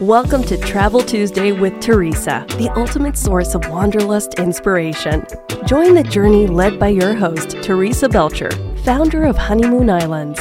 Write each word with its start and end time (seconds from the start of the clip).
Welcome 0.00 0.42
to 0.44 0.56
Travel 0.56 1.02
Tuesday 1.02 1.52
with 1.52 1.78
Teresa, 1.78 2.46
the 2.56 2.72
ultimate 2.76 3.14
source 3.18 3.54
of 3.54 3.68
wanderlust 3.68 4.38
inspiration. 4.38 5.22
Join 5.66 5.94
the 5.94 6.02
journey 6.02 6.46
led 6.46 6.80
by 6.80 6.88
your 6.88 7.12
host, 7.12 7.50
Teresa 7.62 8.08
Belcher, 8.08 8.50
founder 8.86 9.24
of 9.24 9.36
Honeymoon 9.36 9.90
Islands. 9.90 10.40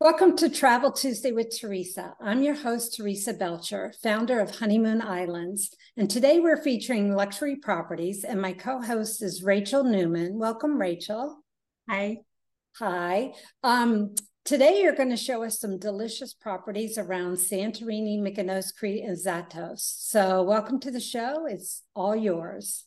Welcome 0.00 0.36
to 0.38 0.50
Travel 0.50 0.90
Tuesday 0.90 1.30
with 1.30 1.56
Teresa. 1.56 2.14
I'm 2.20 2.42
your 2.42 2.56
host, 2.56 2.96
Teresa 2.96 3.32
Belcher, 3.32 3.94
founder 4.02 4.40
of 4.40 4.56
Honeymoon 4.56 5.02
Islands. 5.02 5.70
And 5.96 6.10
today 6.10 6.40
we're 6.40 6.60
featuring 6.60 7.14
luxury 7.14 7.54
properties, 7.54 8.24
and 8.24 8.42
my 8.42 8.54
co 8.54 8.82
host 8.82 9.22
is 9.22 9.44
Rachel 9.44 9.84
Newman. 9.84 10.36
Welcome, 10.36 10.78
Rachel. 10.78 11.44
Hi. 11.88 12.25
Hi. 12.78 13.32
Um, 13.62 14.14
today 14.44 14.82
you're 14.82 14.94
going 14.94 15.08
to 15.08 15.16
show 15.16 15.42
us 15.42 15.58
some 15.58 15.78
delicious 15.78 16.34
properties 16.34 16.98
around 16.98 17.36
Santorini, 17.36 18.20
Mykonos, 18.20 18.74
Crete, 18.76 19.02
and 19.02 19.16
Zatos. 19.16 19.78
So, 19.78 20.42
welcome 20.42 20.78
to 20.80 20.90
the 20.90 21.00
show. 21.00 21.46
It's 21.46 21.82
all 21.94 22.14
yours. 22.14 22.84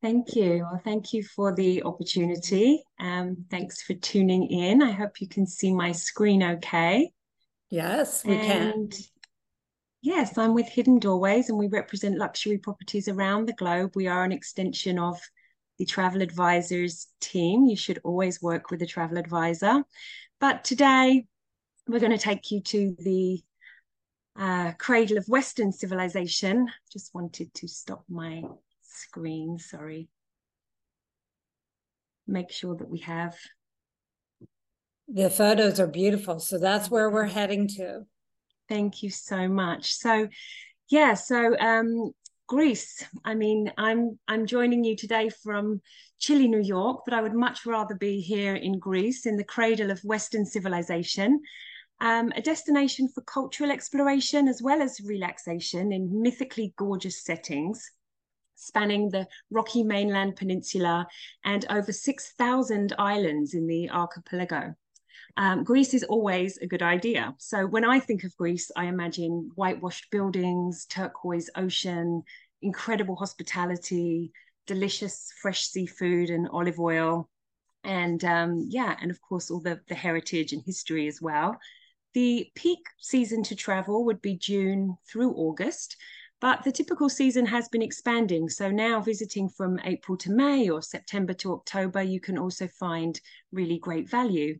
Thank 0.00 0.36
you. 0.36 0.64
Well, 0.70 0.80
thank 0.84 1.12
you 1.12 1.24
for 1.24 1.52
the 1.56 1.82
opportunity. 1.82 2.84
Um, 3.00 3.46
thanks 3.50 3.82
for 3.82 3.94
tuning 3.94 4.46
in. 4.46 4.80
I 4.80 4.92
hope 4.92 5.20
you 5.20 5.26
can 5.26 5.44
see 5.44 5.74
my 5.74 5.90
screen 5.90 6.44
okay. 6.44 7.10
Yes, 7.68 8.24
we 8.24 8.36
and 8.36 8.92
can. 8.92 9.00
Yes, 10.02 10.38
I'm 10.38 10.54
with 10.54 10.68
Hidden 10.68 11.00
Doorways 11.00 11.48
and 11.48 11.58
we 11.58 11.66
represent 11.66 12.16
luxury 12.16 12.58
properties 12.58 13.08
around 13.08 13.46
the 13.46 13.54
globe. 13.54 13.90
We 13.96 14.06
are 14.06 14.22
an 14.22 14.30
extension 14.30 15.00
of 15.00 15.20
the 15.80 15.86
travel 15.86 16.20
advisors 16.20 17.06
team. 17.22 17.64
You 17.64 17.74
should 17.74 18.00
always 18.04 18.42
work 18.42 18.70
with 18.70 18.82
a 18.82 18.86
travel 18.86 19.16
advisor. 19.16 19.82
But 20.38 20.62
today 20.62 21.24
we're 21.88 22.00
going 22.00 22.12
to 22.12 22.18
take 22.18 22.50
you 22.50 22.60
to 22.60 22.94
the 22.98 23.40
uh, 24.38 24.72
cradle 24.72 25.16
of 25.16 25.24
Western 25.26 25.72
civilization. 25.72 26.68
Just 26.92 27.14
wanted 27.14 27.54
to 27.54 27.66
stop 27.66 28.04
my 28.10 28.42
screen, 28.82 29.58
sorry. 29.58 30.10
Make 32.26 32.52
sure 32.52 32.76
that 32.76 32.90
we 32.90 32.98
have. 32.98 33.34
The 35.08 35.30
photos 35.30 35.80
are 35.80 35.86
beautiful. 35.86 36.40
So 36.40 36.58
that's 36.58 36.90
where 36.90 37.08
we're 37.08 37.24
heading 37.24 37.68
to. 37.68 38.02
Thank 38.68 39.02
you 39.02 39.08
so 39.08 39.48
much. 39.48 39.94
So, 39.94 40.28
yeah, 40.90 41.14
so 41.14 41.58
um, 41.58 42.12
Greece. 42.50 43.06
I 43.24 43.34
mean, 43.34 43.72
I'm 43.78 44.18
I'm 44.26 44.44
joining 44.44 44.82
you 44.82 44.96
today 44.96 45.28
from 45.28 45.80
chilly 46.18 46.48
New 46.48 46.60
York, 46.60 47.02
but 47.04 47.14
I 47.14 47.22
would 47.22 47.32
much 47.32 47.64
rather 47.64 47.94
be 47.94 48.20
here 48.20 48.56
in 48.56 48.80
Greece, 48.80 49.24
in 49.24 49.36
the 49.36 49.44
cradle 49.44 49.92
of 49.92 50.00
Western 50.00 50.44
civilization, 50.44 51.40
um, 52.00 52.32
a 52.34 52.42
destination 52.42 53.06
for 53.06 53.20
cultural 53.20 53.70
exploration 53.70 54.48
as 54.48 54.60
well 54.60 54.82
as 54.82 55.00
relaxation 55.00 55.92
in 55.92 56.20
mythically 56.20 56.74
gorgeous 56.76 57.22
settings 57.22 57.88
spanning 58.56 59.08
the 59.10 59.28
rocky 59.50 59.84
mainland 59.84 60.34
peninsula 60.34 61.06
and 61.44 61.64
over 61.70 61.92
6,000 61.92 62.92
islands 62.98 63.54
in 63.54 63.68
the 63.68 63.88
archipelago. 63.90 64.74
Um, 65.36 65.64
Greece 65.64 65.94
is 65.94 66.04
always 66.04 66.58
a 66.58 66.66
good 66.66 66.82
idea. 66.82 67.34
So 67.38 67.66
when 67.66 67.84
I 67.84 68.00
think 68.00 68.24
of 68.24 68.36
Greece, 68.36 68.70
I 68.76 68.86
imagine 68.86 69.50
whitewashed 69.54 70.10
buildings, 70.10 70.86
turquoise 70.86 71.50
ocean, 71.56 72.22
incredible 72.62 73.16
hospitality, 73.16 74.32
delicious 74.66 75.32
fresh 75.40 75.66
seafood 75.66 76.30
and 76.30 76.48
olive 76.52 76.78
oil, 76.78 77.28
and 77.84 78.22
um, 78.24 78.66
yeah, 78.68 78.96
and 79.00 79.10
of 79.10 79.20
course 79.20 79.50
all 79.50 79.60
the 79.60 79.80
the 79.88 79.94
heritage 79.94 80.52
and 80.52 80.62
history 80.64 81.08
as 81.08 81.20
well. 81.22 81.58
The 82.12 82.50
peak 82.54 82.80
season 82.98 83.42
to 83.44 83.54
travel 83.54 84.04
would 84.04 84.20
be 84.20 84.36
June 84.36 84.96
through 85.10 85.32
August, 85.34 85.96
but 86.40 86.64
the 86.64 86.72
typical 86.72 87.08
season 87.08 87.46
has 87.46 87.68
been 87.68 87.82
expanding. 87.82 88.48
So 88.48 88.70
now 88.70 89.00
visiting 89.00 89.48
from 89.48 89.78
April 89.84 90.18
to 90.18 90.30
May 90.30 90.68
or 90.68 90.82
September 90.82 91.34
to 91.34 91.52
October, 91.52 92.02
you 92.02 92.20
can 92.20 92.36
also 92.36 92.66
find 92.66 93.20
really 93.52 93.78
great 93.78 94.10
value. 94.10 94.58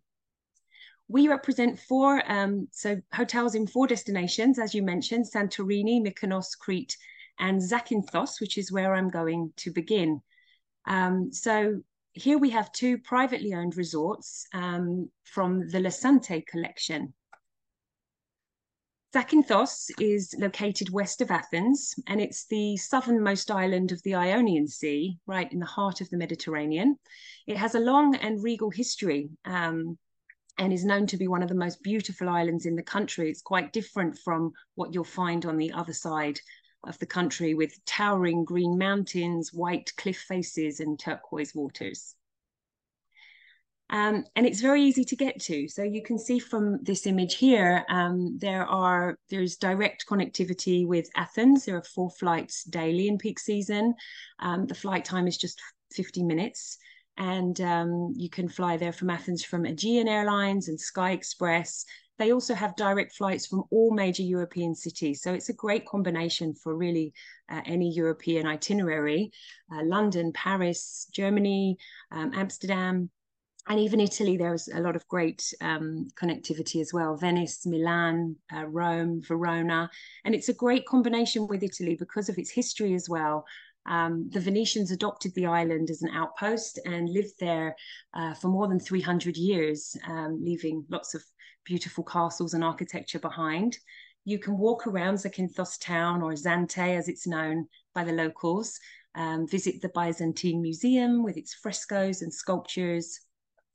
We 1.10 1.26
represent 1.26 1.80
four 1.80 2.22
um, 2.30 2.68
so 2.70 3.00
hotels 3.12 3.56
in 3.56 3.66
four 3.66 3.88
destinations, 3.88 4.60
as 4.60 4.76
you 4.76 4.82
mentioned, 4.82 5.26
Santorini, 5.26 6.00
Mykonos, 6.00 6.56
Crete, 6.56 6.96
and 7.40 7.60
Zakynthos, 7.60 8.40
which 8.40 8.56
is 8.56 8.70
where 8.70 8.94
I'm 8.94 9.10
going 9.10 9.52
to 9.56 9.72
begin. 9.72 10.20
Um, 10.86 11.32
so 11.32 11.80
here 12.12 12.38
we 12.38 12.50
have 12.50 12.70
two 12.70 12.96
privately 12.98 13.54
owned 13.54 13.76
resorts 13.76 14.46
um, 14.54 15.10
from 15.24 15.68
the 15.68 15.78
Lesante 15.80 16.46
collection. 16.46 17.12
Zakynthos 19.12 19.90
is 19.98 20.32
located 20.38 20.92
west 20.92 21.20
of 21.20 21.32
Athens, 21.32 21.92
and 22.06 22.20
it's 22.20 22.46
the 22.46 22.76
southernmost 22.76 23.50
island 23.50 23.90
of 23.90 24.00
the 24.04 24.14
Ionian 24.14 24.68
Sea, 24.68 25.18
right 25.26 25.52
in 25.52 25.58
the 25.58 25.66
heart 25.66 26.00
of 26.00 26.08
the 26.10 26.16
Mediterranean. 26.16 26.96
It 27.48 27.56
has 27.56 27.74
a 27.74 27.80
long 27.80 28.14
and 28.14 28.40
regal 28.44 28.70
history 28.70 29.28
um, 29.44 29.98
and 30.58 30.72
is 30.72 30.84
known 30.84 31.06
to 31.08 31.16
be 31.16 31.28
one 31.28 31.42
of 31.42 31.48
the 31.48 31.54
most 31.54 31.82
beautiful 31.82 32.28
islands 32.28 32.66
in 32.66 32.76
the 32.76 32.82
country. 32.82 33.30
It's 33.30 33.42
quite 33.42 33.72
different 33.72 34.18
from 34.18 34.52
what 34.74 34.94
you'll 34.94 35.04
find 35.04 35.46
on 35.46 35.56
the 35.56 35.72
other 35.72 35.92
side 35.92 36.40
of 36.84 36.98
the 36.98 37.06
country 37.06 37.54
with 37.54 37.84
towering 37.84 38.44
green 38.44 38.78
mountains, 38.78 39.52
white 39.52 39.92
cliff 39.96 40.18
faces, 40.18 40.80
and 40.80 40.98
turquoise 40.98 41.54
waters. 41.54 42.14
Um, 43.90 44.24
and 44.36 44.46
it's 44.46 44.60
very 44.60 44.82
easy 44.82 45.04
to 45.04 45.16
get 45.16 45.40
to. 45.42 45.68
So 45.68 45.82
you 45.82 46.02
can 46.02 46.16
see 46.16 46.38
from 46.38 46.78
this 46.82 47.06
image 47.06 47.34
here, 47.34 47.84
um, 47.88 48.38
there 48.38 48.64
are 48.64 49.18
there's 49.30 49.56
direct 49.56 50.06
connectivity 50.08 50.86
with 50.86 51.10
Athens. 51.16 51.64
There 51.64 51.76
are 51.76 51.82
four 51.82 52.10
flights 52.10 52.62
daily 52.64 53.08
in 53.08 53.18
peak 53.18 53.40
season. 53.40 53.94
Um, 54.38 54.66
the 54.66 54.76
flight 54.76 55.04
time 55.04 55.26
is 55.26 55.36
just 55.36 55.60
50 55.92 56.22
minutes. 56.22 56.78
And 57.20 57.60
um, 57.60 58.14
you 58.16 58.30
can 58.30 58.48
fly 58.48 58.78
there 58.78 58.92
from 58.92 59.10
Athens 59.10 59.44
from 59.44 59.66
Aegean 59.66 60.08
Airlines 60.08 60.68
and 60.68 60.80
Sky 60.80 61.10
Express. 61.10 61.84
They 62.18 62.32
also 62.32 62.54
have 62.54 62.74
direct 62.76 63.14
flights 63.14 63.46
from 63.46 63.64
all 63.70 63.92
major 63.94 64.22
European 64.22 64.74
cities. 64.74 65.22
So 65.22 65.34
it's 65.34 65.50
a 65.50 65.54
great 65.54 65.86
combination 65.86 66.54
for 66.54 66.74
really 66.74 67.12
uh, 67.50 67.60
any 67.66 67.92
European 67.92 68.46
itinerary. 68.46 69.32
Uh, 69.70 69.84
London, 69.84 70.32
Paris, 70.32 71.08
Germany, 71.12 71.76
um, 72.10 72.32
Amsterdam, 72.34 73.10
and 73.68 73.78
even 73.78 74.00
Italy, 74.00 74.36
there 74.36 74.52
was 74.52 74.68
a 74.68 74.80
lot 74.80 74.96
of 74.96 75.06
great 75.08 75.52
um, 75.60 76.08
connectivity 76.20 76.80
as 76.80 76.92
well. 76.92 77.16
Venice, 77.16 77.66
Milan, 77.66 78.36
uh, 78.52 78.64
Rome, 78.64 79.20
Verona, 79.22 79.90
and 80.24 80.34
it's 80.34 80.48
a 80.48 80.54
great 80.54 80.86
combination 80.86 81.46
with 81.46 81.62
Italy 81.62 81.94
because 81.94 82.28
of 82.28 82.38
its 82.38 82.50
history 82.50 82.94
as 82.94 83.08
well. 83.08 83.44
Um, 83.86 84.28
the 84.30 84.40
Venetians 84.40 84.90
adopted 84.90 85.34
the 85.34 85.46
island 85.46 85.90
as 85.90 86.02
an 86.02 86.10
outpost 86.10 86.78
and 86.84 87.08
lived 87.08 87.34
there 87.40 87.76
uh, 88.14 88.34
for 88.34 88.48
more 88.48 88.68
than 88.68 88.78
300 88.78 89.36
years, 89.36 89.96
um, 90.06 90.38
leaving 90.42 90.84
lots 90.90 91.14
of 91.14 91.24
beautiful 91.64 92.04
castles 92.04 92.54
and 92.54 92.62
architecture 92.62 93.18
behind. 93.18 93.78
You 94.24 94.38
can 94.38 94.58
walk 94.58 94.86
around 94.86 95.14
Zakynthos 95.14 95.80
town 95.80 96.22
or 96.22 96.32
Zante 96.32 96.96
as 96.96 97.08
it's 97.08 97.26
known 97.26 97.66
by 97.94 98.04
the 98.04 98.12
locals, 98.12 98.78
um, 99.14 99.46
visit 99.48 99.80
the 99.80 99.90
Byzantine 99.94 100.60
Museum 100.62 101.22
with 101.22 101.36
its 101.36 101.54
frescoes 101.54 102.22
and 102.22 102.32
sculptures, 102.32 103.20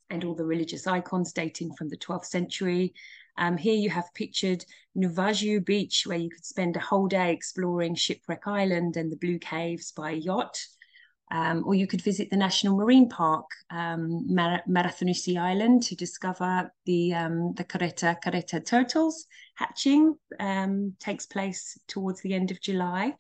and 0.10 0.24
all 0.24 0.36
the 0.36 0.46
religious 0.46 0.88
icons 0.88 1.34
dating 1.34 1.74
from 1.74 1.90
the 1.90 1.98
12th 1.98 2.26
century. 2.26 2.94
Um, 3.38 3.58
here 3.58 3.76
you 3.76 3.90
have 3.90 4.14
pictured 4.14 4.66
Navagio 4.98 5.64
Beach, 5.64 6.04
where 6.06 6.18
you 6.18 6.30
could 6.30 6.46
spend 6.46 6.76
a 6.76 6.80
whole 6.80 7.08
day 7.08 7.34
exploring 7.34 7.96
Shipwreck 7.96 8.48
Island 8.48 8.98
and 8.98 9.12
the 9.12 9.18
Blue 9.18 9.40
Caves 9.40 9.92
by 9.92 10.12
yacht. 10.12 10.58
Um, 11.32 11.64
or 11.66 11.74
you 11.74 11.88
could 11.88 12.04
visit 12.04 12.30
the 12.30 12.38
National 12.38 12.78
Marine 12.78 13.10
Park, 13.10 13.46
um, 13.72 14.34
Mar- 14.34 14.62
Marathonisi 14.70 15.38
Island, 15.38 15.82
to 15.84 15.96
discover 15.96 16.72
the 16.86 17.16
um, 17.16 17.54
the 17.56 17.64
Caretta 17.64 18.16
Caretta 18.24 18.64
turtles 18.64 19.26
hatching. 19.56 20.16
Um, 20.40 20.94
takes 21.00 21.26
place 21.26 21.80
towards 21.88 22.22
the 22.22 22.36
end 22.36 22.52
of 22.52 22.62
July, 22.62 23.16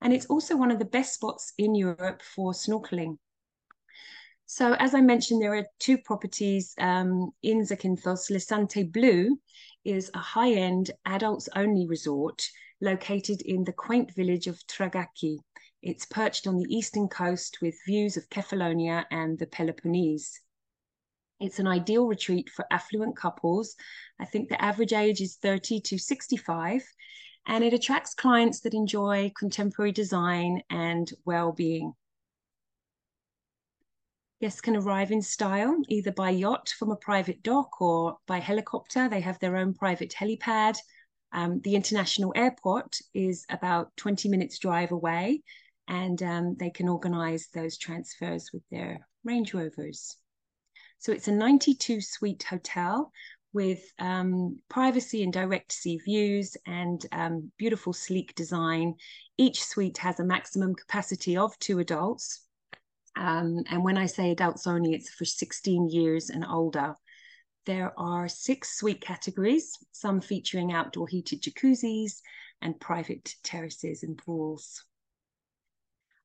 and 0.00 0.12
it's 0.12 0.26
also 0.26 0.56
one 0.56 0.70
of 0.70 0.78
the 0.78 0.84
best 0.84 1.14
spots 1.14 1.52
in 1.58 1.74
Europe 1.74 2.22
for 2.22 2.52
snorkeling. 2.52 3.18
So 4.50 4.72
as 4.78 4.94
I 4.94 5.02
mentioned, 5.02 5.42
there 5.42 5.54
are 5.54 5.66
two 5.78 5.98
properties 5.98 6.74
um, 6.78 7.32
in 7.42 7.60
Zakynthos. 7.60 8.30
Lesante 8.30 8.90
Blu 8.90 9.38
is 9.84 10.10
a 10.14 10.18
high-end 10.20 10.90
adults-only 11.04 11.86
resort 11.86 12.48
located 12.80 13.42
in 13.42 13.64
the 13.64 13.74
quaint 13.74 14.14
village 14.14 14.46
of 14.46 14.66
Tragaki. 14.66 15.36
It's 15.82 16.06
perched 16.06 16.46
on 16.46 16.56
the 16.56 16.74
eastern 16.74 17.08
coast 17.08 17.58
with 17.60 17.74
views 17.86 18.16
of 18.16 18.30
Kefalonia 18.30 19.04
and 19.10 19.38
the 19.38 19.46
Peloponnese. 19.46 20.40
It's 21.40 21.58
an 21.58 21.66
ideal 21.66 22.06
retreat 22.06 22.48
for 22.48 22.64
affluent 22.70 23.18
couples. 23.18 23.76
I 24.18 24.24
think 24.24 24.48
the 24.48 24.64
average 24.64 24.94
age 24.94 25.20
is 25.20 25.36
30 25.36 25.82
to 25.82 25.98
65, 25.98 26.82
and 27.46 27.62
it 27.62 27.74
attracts 27.74 28.14
clients 28.14 28.60
that 28.60 28.72
enjoy 28.72 29.30
contemporary 29.38 29.92
design 29.92 30.62
and 30.70 31.12
well-being. 31.26 31.92
Guests 34.40 34.60
can 34.60 34.76
arrive 34.76 35.10
in 35.10 35.20
style 35.20 35.76
either 35.88 36.12
by 36.12 36.30
yacht 36.30 36.68
from 36.78 36.92
a 36.92 36.96
private 36.96 37.42
dock 37.42 37.80
or 37.80 38.18
by 38.26 38.38
helicopter. 38.38 39.08
They 39.08 39.20
have 39.20 39.40
their 39.40 39.56
own 39.56 39.74
private 39.74 40.14
helipad. 40.16 40.76
Um, 41.32 41.60
the 41.62 41.74
international 41.74 42.32
airport 42.36 42.98
is 43.14 43.44
about 43.50 43.96
20 43.96 44.28
minutes 44.28 44.58
drive 44.58 44.92
away, 44.92 45.42
and 45.88 46.22
um, 46.22 46.56
they 46.58 46.70
can 46.70 46.88
organize 46.88 47.48
those 47.52 47.76
transfers 47.76 48.50
with 48.52 48.62
their 48.70 49.08
Range 49.24 49.52
Rovers. 49.52 50.16
So 50.98 51.10
it's 51.10 51.28
a 51.28 51.32
92 51.32 52.00
suite 52.00 52.44
hotel 52.44 53.10
with 53.52 53.92
um, 53.98 54.58
privacy 54.68 55.24
and 55.24 55.32
direct 55.32 55.72
sea 55.72 55.98
views 55.98 56.56
and 56.64 57.04
um, 57.10 57.50
beautiful 57.58 57.92
sleek 57.92 58.36
design. 58.36 58.94
Each 59.36 59.64
suite 59.64 59.98
has 59.98 60.20
a 60.20 60.24
maximum 60.24 60.76
capacity 60.76 61.36
of 61.36 61.58
two 61.58 61.80
adults. 61.80 62.47
Um, 63.16 63.64
and 63.68 63.84
when 63.84 63.98
I 63.98 64.06
say 64.06 64.30
adults 64.30 64.66
only, 64.66 64.94
it's 64.94 65.10
for 65.10 65.24
16 65.24 65.88
years 65.88 66.30
and 66.30 66.44
older. 66.44 66.94
There 67.66 67.92
are 67.98 68.28
six 68.28 68.78
suite 68.78 69.00
categories, 69.00 69.76
some 69.92 70.20
featuring 70.20 70.72
outdoor 70.72 71.06
heated 71.08 71.42
jacuzzis 71.42 72.20
and 72.62 72.80
private 72.80 73.34
terraces 73.42 74.02
and 74.02 74.16
pools. 74.16 74.84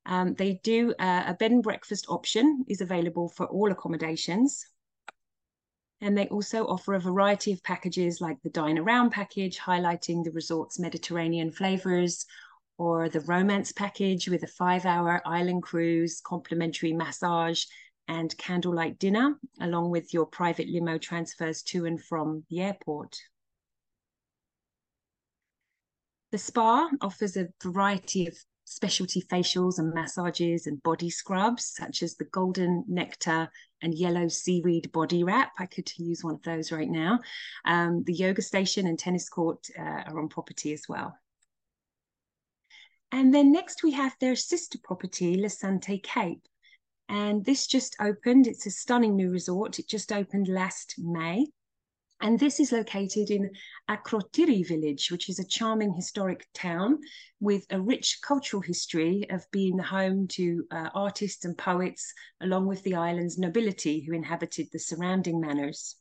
Um, 0.06 0.34
they 0.34 0.60
do 0.62 0.94
uh, 0.98 1.24
a 1.26 1.34
bed 1.34 1.50
and 1.50 1.62
breakfast 1.62 2.06
option 2.08 2.64
is 2.68 2.80
available 2.80 3.28
for 3.28 3.46
all 3.46 3.70
accommodations. 3.72 4.66
And 6.00 6.16
they 6.16 6.28
also 6.28 6.66
offer 6.66 6.94
a 6.94 7.00
variety 7.00 7.52
of 7.52 7.62
packages 7.62 8.20
like 8.20 8.40
the 8.42 8.50
Dine 8.50 8.78
Around 8.78 9.10
package, 9.10 9.58
highlighting 9.58 10.22
the 10.22 10.32
resort's 10.32 10.78
Mediterranean 10.78 11.50
flavors, 11.50 12.26
or 12.78 13.08
the 13.08 13.20
Romance 13.20 13.72
package 13.72 14.28
with 14.28 14.42
a 14.42 14.48
five 14.48 14.84
hour 14.84 15.22
island 15.24 15.62
cruise, 15.62 16.20
complimentary 16.20 16.92
massage, 16.92 17.64
and 18.08 18.36
candlelight 18.36 18.98
dinner, 18.98 19.38
along 19.60 19.90
with 19.90 20.12
your 20.12 20.26
private 20.26 20.68
limo 20.68 20.98
transfers 20.98 21.62
to 21.62 21.86
and 21.86 22.02
from 22.02 22.44
the 22.50 22.60
airport. 22.60 23.16
The 26.32 26.38
spa 26.38 26.90
offers 27.00 27.36
a 27.36 27.48
variety 27.62 28.26
of 28.26 28.36
specialty 28.64 29.22
facials 29.22 29.78
and 29.78 29.94
massages 29.94 30.66
and 30.66 30.82
body 30.82 31.10
scrubs, 31.10 31.66
such 31.76 32.02
as 32.02 32.16
the 32.16 32.24
golden 32.24 32.84
nectar 32.88 33.48
and 33.82 33.94
yellow 33.94 34.26
seaweed 34.28 34.90
body 34.92 35.22
wrap. 35.22 35.52
I 35.58 35.66
could 35.66 35.90
use 35.96 36.24
one 36.24 36.34
of 36.34 36.42
those 36.42 36.72
right 36.72 36.88
now. 36.88 37.20
Um, 37.64 38.02
the 38.04 38.14
yoga 38.14 38.42
station 38.42 38.86
and 38.86 38.98
tennis 38.98 39.28
court 39.28 39.66
uh, 39.78 40.02
are 40.06 40.18
on 40.18 40.28
property 40.28 40.72
as 40.72 40.86
well. 40.88 41.16
And 43.14 43.32
then 43.32 43.52
next 43.52 43.84
we 43.84 43.92
have 43.92 44.16
their 44.18 44.34
sister 44.34 44.76
property, 44.82 45.36
Lesante 45.36 46.02
Cape. 46.02 46.42
And 47.08 47.44
this 47.44 47.68
just 47.68 47.94
opened. 48.00 48.48
It's 48.48 48.66
a 48.66 48.72
stunning 48.72 49.14
new 49.14 49.30
resort. 49.30 49.78
It 49.78 49.86
just 49.86 50.10
opened 50.10 50.48
last 50.48 50.96
May. 50.98 51.46
And 52.20 52.40
this 52.40 52.58
is 52.58 52.72
located 52.72 53.30
in 53.30 53.52
Akrotiri 53.88 54.66
village, 54.66 55.12
which 55.12 55.28
is 55.28 55.38
a 55.38 55.46
charming 55.46 55.92
historic 55.92 56.48
town 56.54 56.98
with 57.38 57.64
a 57.70 57.80
rich 57.80 58.18
cultural 58.20 58.62
history 58.62 59.30
of 59.30 59.48
being 59.52 59.76
the 59.76 59.84
home 59.84 60.26
to 60.32 60.66
uh, 60.72 60.90
artists 60.92 61.44
and 61.44 61.56
poets, 61.56 62.12
along 62.40 62.66
with 62.66 62.82
the 62.82 62.96
island's 62.96 63.38
nobility 63.38 64.00
who 64.00 64.12
inhabited 64.12 64.66
the 64.72 64.80
surrounding 64.80 65.40
manors. 65.40 65.94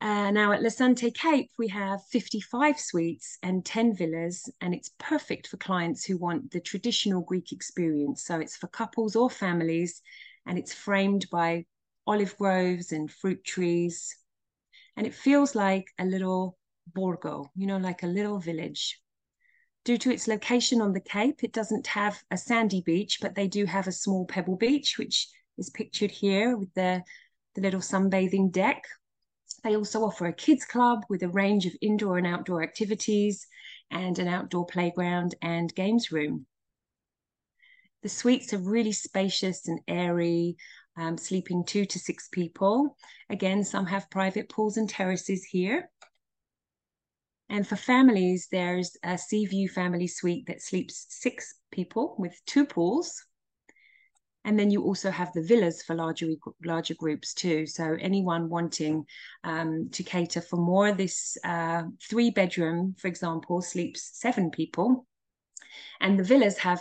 Uh, 0.00 0.30
now 0.30 0.50
at 0.52 0.62
Lesante 0.62 1.12
Cape, 1.12 1.50
we 1.58 1.68
have 1.68 2.00
55 2.06 2.80
suites 2.80 3.36
and 3.42 3.64
10 3.66 3.94
villas, 3.94 4.50
and 4.62 4.74
it's 4.74 4.92
perfect 4.98 5.46
for 5.46 5.58
clients 5.58 6.06
who 6.06 6.16
want 6.16 6.50
the 6.50 6.60
traditional 6.60 7.20
Greek 7.20 7.52
experience. 7.52 8.24
So 8.24 8.40
it's 8.40 8.56
for 8.56 8.68
couples 8.68 9.14
or 9.14 9.28
families, 9.28 10.00
and 10.46 10.58
it's 10.58 10.72
framed 10.72 11.28
by 11.30 11.66
olive 12.06 12.34
groves 12.38 12.92
and 12.92 13.10
fruit 13.10 13.44
trees. 13.44 14.16
And 14.96 15.06
it 15.06 15.14
feels 15.14 15.54
like 15.54 15.84
a 15.98 16.06
little 16.06 16.56
Borgo, 16.94 17.50
you 17.54 17.66
know, 17.66 17.76
like 17.76 18.02
a 18.02 18.06
little 18.06 18.38
village. 18.38 18.98
Due 19.84 19.98
to 19.98 20.10
its 20.10 20.26
location 20.26 20.80
on 20.80 20.94
the 20.94 21.00
Cape, 21.00 21.44
it 21.44 21.52
doesn't 21.52 21.86
have 21.86 22.22
a 22.30 22.38
sandy 22.38 22.80
beach, 22.80 23.18
but 23.20 23.34
they 23.34 23.48
do 23.48 23.66
have 23.66 23.86
a 23.86 23.92
small 23.92 24.24
pebble 24.24 24.56
beach, 24.56 24.96
which 24.98 25.28
is 25.58 25.68
pictured 25.68 26.10
here 26.10 26.56
with 26.56 26.72
the, 26.72 27.02
the 27.54 27.60
little 27.60 27.80
sunbathing 27.80 28.50
deck 28.50 28.82
they 29.62 29.76
also 29.76 30.04
offer 30.04 30.26
a 30.26 30.32
kids 30.32 30.64
club 30.64 31.04
with 31.08 31.22
a 31.22 31.28
range 31.28 31.66
of 31.66 31.76
indoor 31.80 32.18
and 32.18 32.26
outdoor 32.26 32.62
activities 32.62 33.46
and 33.90 34.18
an 34.18 34.28
outdoor 34.28 34.66
playground 34.66 35.34
and 35.42 35.74
games 35.74 36.12
room. 36.12 36.46
The 38.02 38.08
suites 38.08 38.52
are 38.54 38.58
really 38.58 38.92
spacious 38.92 39.68
and 39.68 39.80
airy, 39.86 40.56
um, 40.96 41.18
sleeping 41.18 41.64
two 41.64 41.84
to 41.84 41.98
six 41.98 42.28
people. 42.28 42.96
Again, 43.28 43.64
some 43.64 43.86
have 43.86 44.10
private 44.10 44.48
pools 44.48 44.76
and 44.76 44.88
terraces 44.88 45.44
here. 45.44 45.90
And 47.48 47.66
for 47.66 47.76
families, 47.76 48.48
there's 48.50 48.96
a 49.02 49.18
Sea 49.18 49.44
View 49.46 49.68
family 49.68 50.06
suite 50.06 50.46
that 50.46 50.62
sleeps 50.62 51.06
six 51.08 51.54
people 51.72 52.14
with 52.18 52.40
two 52.46 52.64
pools 52.64 53.24
and 54.44 54.58
then 54.58 54.70
you 54.70 54.82
also 54.82 55.10
have 55.10 55.32
the 55.32 55.42
villas 55.42 55.82
for 55.82 55.94
larger 55.94 56.28
larger 56.64 56.94
groups 56.94 57.34
too. 57.34 57.66
So 57.66 57.96
anyone 58.00 58.48
wanting 58.48 59.04
um, 59.44 59.90
to 59.92 60.02
cater 60.02 60.40
for 60.40 60.56
more, 60.56 60.92
this 60.92 61.36
uh, 61.44 61.82
three 62.08 62.30
bedroom, 62.30 62.94
for 62.98 63.08
example, 63.08 63.60
sleeps 63.60 64.10
seven 64.14 64.50
people, 64.50 65.06
and 66.00 66.18
the 66.18 66.24
villas 66.24 66.58
have 66.58 66.80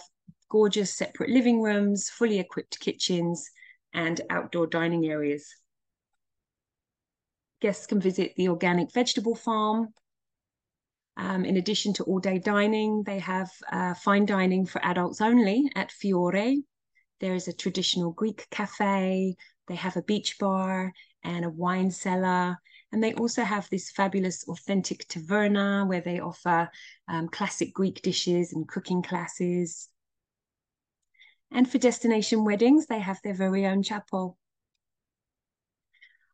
gorgeous 0.49 0.95
separate 0.95 1.29
living 1.29 1.61
rooms, 1.61 2.09
fully 2.09 2.39
equipped 2.39 2.79
kitchens, 2.79 3.49
and 3.93 4.21
outdoor 4.29 4.67
dining 4.67 5.05
areas. 5.05 5.53
Guests 7.61 7.85
can 7.85 7.99
visit 7.99 8.33
the 8.37 8.47
organic 8.47 8.93
vegetable 8.93 9.35
farm. 9.35 9.89
Um, 11.17 11.43
in 11.43 11.57
addition 11.57 11.91
to 11.95 12.03
all 12.05 12.19
day 12.19 12.39
dining, 12.39 13.03
they 13.03 13.19
have 13.19 13.51
uh, 13.69 13.93
fine 13.95 14.25
dining 14.25 14.65
for 14.65 14.83
adults 14.85 15.19
only 15.19 15.69
at 15.75 15.91
Fiore, 15.91 16.61
there 17.19 17.35
is 17.35 17.47
a 17.47 17.53
traditional 17.53 18.11
Greek 18.11 18.47
cafe. 18.49 19.35
They 19.67 19.75
have 19.75 19.97
a 19.97 20.01
beach 20.01 20.37
bar 20.39 20.93
and 21.23 21.45
a 21.45 21.49
wine 21.49 21.91
cellar. 21.91 22.57
And 22.91 23.03
they 23.03 23.13
also 23.13 23.43
have 23.43 23.69
this 23.69 23.91
fabulous 23.91 24.47
authentic 24.47 25.07
taverna 25.07 25.87
where 25.87 26.01
they 26.01 26.19
offer 26.19 26.69
um, 27.07 27.27
classic 27.27 27.73
Greek 27.73 28.01
dishes 28.01 28.53
and 28.53 28.67
cooking 28.67 29.03
classes. 29.03 29.89
And 31.51 31.69
for 31.69 31.77
destination 31.77 32.45
weddings, 32.45 32.87
they 32.87 32.99
have 32.99 33.19
their 33.23 33.33
very 33.33 33.65
own 33.65 33.83
chapel. 33.83 34.37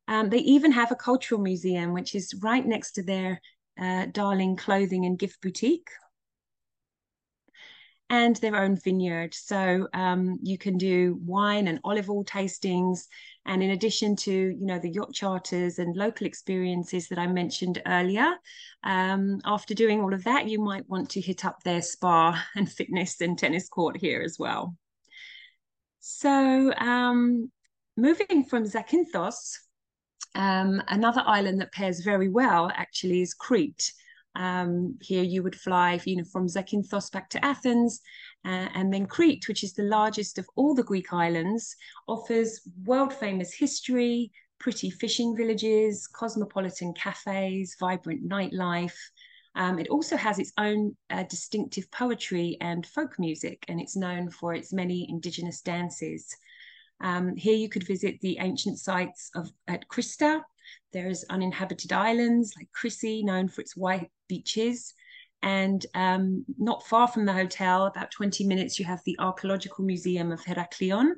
Um, 0.08 0.30
they 0.30 0.40
even 0.40 0.72
have 0.72 0.92
a 0.92 0.96
cultural 0.96 1.42
museum, 1.42 1.94
which 1.94 2.16
is 2.16 2.36
right 2.42 2.66
next 2.66 2.92
to 2.94 3.04
their 3.04 3.42
uh, 3.80 4.06
darling 4.12 4.56
clothing 4.56 5.06
and 5.06 5.18
gift 5.18 5.42
boutique, 5.42 5.90
and 8.10 8.36
their 8.38 8.56
own 8.56 8.76
vineyard. 8.76 9.34
So 9.34 9.88
um, 9.94 10.38
you 10.44 10.58
can 10.58 10.78
do 10.78 11.20
wine 11.26 11.68
and 11.68 11.80
olive 11.84 12.10
oil 12.10 12.24
tastings. 12.24 13.06
And 13.46 13.64
in 13.64 13.72
addition 13.72 14.16
to, 14.18 14.32
you 14.32 14.66
know, 14.66 14.80
the 14.80 14.92
yacht 14.92 15.14
charters 15.14 15.80
and 15.80 15.96
local 15.96 16.28
experiences 16.28 17.08
that 17.10 17.18
I 17.18 17.28
mentioned 17.28 17.82
earlier, 17.86 18.36
um, 18.84 19.40
after 19.46 19.74
doing 19.74 20.02
all 20.02 20.14
of 20.14 20.24
that, 20.26 20.48
you 20.48 20.60
might 20.60 20.88
want 20.88 21.10
to 21.12 21.22
hit 21.22 21.46
up 21.46 21.64
their 21.64 21.82
spa 21.82 22.44
and 22.56 22.72
fitness 22.72 23.22
and 23.22 23.38
tennis 23.38 23.68
court 23.68 23.98
here 23.98 24.22
as 24.22 24.38
well. 24.38 24.76
So 26.00 26.72
um, 26.76 27.52
moving 27.98 28.44
from 28.44 28.66
Zakynthos, 28.66 29.58
um, 30.36 30.84
another 30.90 31.24
island 31.26 31.62
that 31.62 31.72
pairs 31.72 32.02
very 32.02 32.30
well 32.30 32.72
actually 32.76 33.22
is 33.22 33.34
Crete. 33.34 33.92
Um, 34.36 34.98
here 35.02 35.24
you 35.24 35.44
would 35.44 35.56
fly 35.56 36.00
you 36.06 36.18
know, 36.18 36.24
from 36.24 36.48
Zakynthos 36.48 37.12
back 37.12 37.30
to 37.32 37.46
Athens, 37.46 38.02
uh, 38.46 38.70
and 38.74 38.94
then 38.94 39.06
Crete, 39.06 39.48
which 39.48 39.64
is 39.64 39.74
the 39.74 39.84
largest 39.84 40.38
of 40.38 40.48
all 40.56 40.76
the 40.76 40.84
Greek 40.84 41.14
islands, 41.14 41.76
offers 42.08 42.62
world 42.84 43.14
famous 43.14 43.54
history, 43.54 44.32
pretty 44.60 44.90
fishing 44.90 45.36
villages, 45.36 46.08
cosmopolitan 46.08 46.94
cafes, 46.94 47.76
vibrant 47.80 48.28
nightlife. 48.28 48.98
Um, 49.56 49.80
it 49.80 49.88
also 49.88 50.18
has 50.18 50.38
its 50.38 50.52
own 50.58 50.96
uh, 51.10 51.24
distinctive 51.24 51.90
poetry 51.92 52.58
and 52.60 52.86
folk 52.86 53.18
music, 53.18 53.64
and 53.68 53.80
it's 53.80 53.96
known 53.96 54.30
for 54.30 54.54
its 54.54 54.74
many 54.74 55.10
indigenous 55.10 55.62
dances. 55.62 56.36
Um, 57.00 57.36
here 57.36 57.56
you 57.56 57.70
could 57.70 57.88
visit 57.88 58.20
the 58.22 58.38
ancient 58.40 58.80
sites 58.80 59.30
of 59.36 59.52
at 59.68 59.88
Christa, 59.88 60.42
there's 60.94 61.24
uninhabited 61.30 61.94
islands 61.94 62.54
like 62.58 62.70
Chrysi, 62.72 63.24
known 63.24 63.48
for 63.48 63.62
its 63.62 63.76
white 63.76 64.12
beaches. 64.28 64.94
And 65.42 65.86
um, 65.94 66.46
not 66.58 66.88
far 66.88 67.08
from 67.08 67.26
the 67.26 67.34
hotel, 67.34 67.86
about 67.86 68.12
20 68.12 68.46
minutes, 68.46 68.80
you 68.80 68.86
have 68.86 69.02
the 69.06 69.16
Archaeological 69.20 69.86
Museum 69.86 70.32
of 70.32 70.44
Heraklion. 70.44 71.12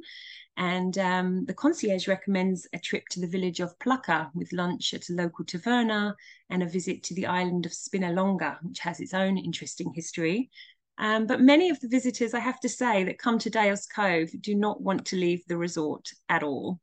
And 0.58 0.98
um, 0.98 1.46
the 1.46 1.54
concierge 1.54 2.08
recommends 2.08 2.68
a 2.74 2.80
trip 2.80 3.04
to 3.12 3.22
the 3.22 3.28
village 3.28 3.60
of 3.60 3.78
Plaka 3.80 4.30
with 4.34 4.52
lunch 4.52 4.94
at 4.94 5.08
a 5.10 5.14
local 5.14 5.46
taverna 5.46 6.14
and 6.50 6.64
a 6.64 6.68
visit 6.68 7.04
to 7.04 7.14
the 7.14 7.28
island 7.28 7.66
of 7.66 7.72
Spinalonga, 7.72 8.58
which 8.64 8.80
has 8.80 9.00
its 9.00 9.14
own 9.14 9.38
interesting 9.38 9.94
history. 9.94 10.50
Um, 10.98 11.28
but 11.28 11.42
many 11.42 11.70
of 11.70 11.80
the 11.80 11.88
visitors, 11.88 12.34
I 12.34 12.40
have 12.40 12.60
to 12.62 12.70
say, 12.70 13.04
that 13.04 13.20
come 13.20 13.38
to 13.40 13.52
Daios 13.52 13.88
Cove 13.94 14.30
do 14.42 14.56
not 14.56 14.82
want 14.82 15.06
to 15.08 15.16
leave 15.16 15.46
the 15.46 15.58
resort 15.58 16.10
at 16.28 16.42
all. 16.42 16.80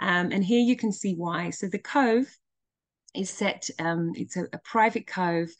Um, 0.00 0.32
and 0.32 0.44
here 0.44 0.60
you 0.60 0.76
can 0.76 0.92
see 0.92 1.14
why. 1.14 1.50
So 1.50 1.68
the 1.68 1.78
cove 1.78 2.26
is 3.14 3.30
set, 3.30 3.68
um, 3.78 4.12
it's 4.14 4.36
a, 4.36 4.44
a 4.52 4.58
private 4.64 5.06
cove 5.06 5.50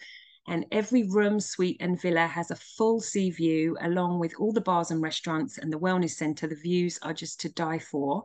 and 0.48 0.66
every 0.72 1.04
room, 1.04 1.38
suite, 1.38 1.76
and 1.80 2.00
villa 2.00 2.26
has 2.26 2.50
a 2.50 2.56
full 2.56 3.00
sea 3.00 3.30
view, 3.30 3.76
along 3.82 4.18
with 4.18 4.34
all 4.38 4.52
the 4.52 4.60
bars 4.60 4.90
and 4.90 5.00
restaurants 5.00 5.58
and 5.58 5.72
the 5.72 5.78
wellness 5.78 6.12
centre. 6.12 6.46
The 6.46 6.56
views 6.56 6.98
are 7.02 7.12
just 7.12 7.40
to 7.42 7.50
die 7.50 7.78
for. 7.78 8.24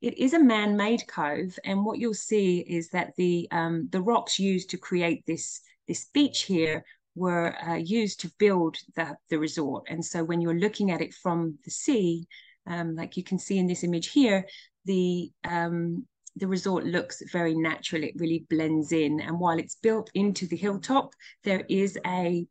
It 0.00 0.16
is 0.16 0.32
a 0.32 0.42
man-made 0.42 1.06
cove, 1.06 1.58
and 1.64 1.84
what 1.84 1.98
you'll 1.98 2.14
see 2.14 2.60
is 2.60 2.88
that 2.90 3.14
the 3.16 3.48
um, 3.50 3.88
the 3.90 4.00
rocks 4.00 4.38
used 4.38 4.70
to 4.70 4.78
create 4.78 5.24
this 5.26 5.60
this 5.88 6.06
beach 6.14 6.42
here 6.42 6.84
were 7.14 7.56
uh, 7.66 7.74
used 7.74 8.20
to 8.20 8.32
build 8.38 8.76
the, 8.94 9.16
the 9.30 9.38
resort. 9.38 9.84
And 9.88 10.04
so 10.04 10.22
when 10.22 10.40
you're 10.40 10.58
looking 10.58 10.90
at 10.90 11.00
it 11.00 11.14
from 11.14 11.58
the 11.64 11.70
sea, 11.70 12.26
um, 12.66 12.94
like 12.94 13.16
you 13.16 13.24
can 13.24 13.38
see 13.38 13.58
in 13.58 13.66
this 13.66 13.84
image 13.84 14.08
here, 14.08 14.46
the 14.86 15.30
um, 15.44 16.06
the 16.36 16.46
resort 16.46 16.84
looks 16.84 17.22
very 17.32 17.54
natural. 17.54 18.04
It 18.04 18.14
really 18.16 18.46
blends 18.50 18.92
in. 18.92 19.20
And 19.20 19.40
while 19.40 19.58
it's 19.58 19.76
built 19.76 20.10
into 20.14 20.46
the 20.46 20.56
hilltop, 20.56 21.14
there 21.44 21.64
is 21.68 21.98
a 22.06 22.46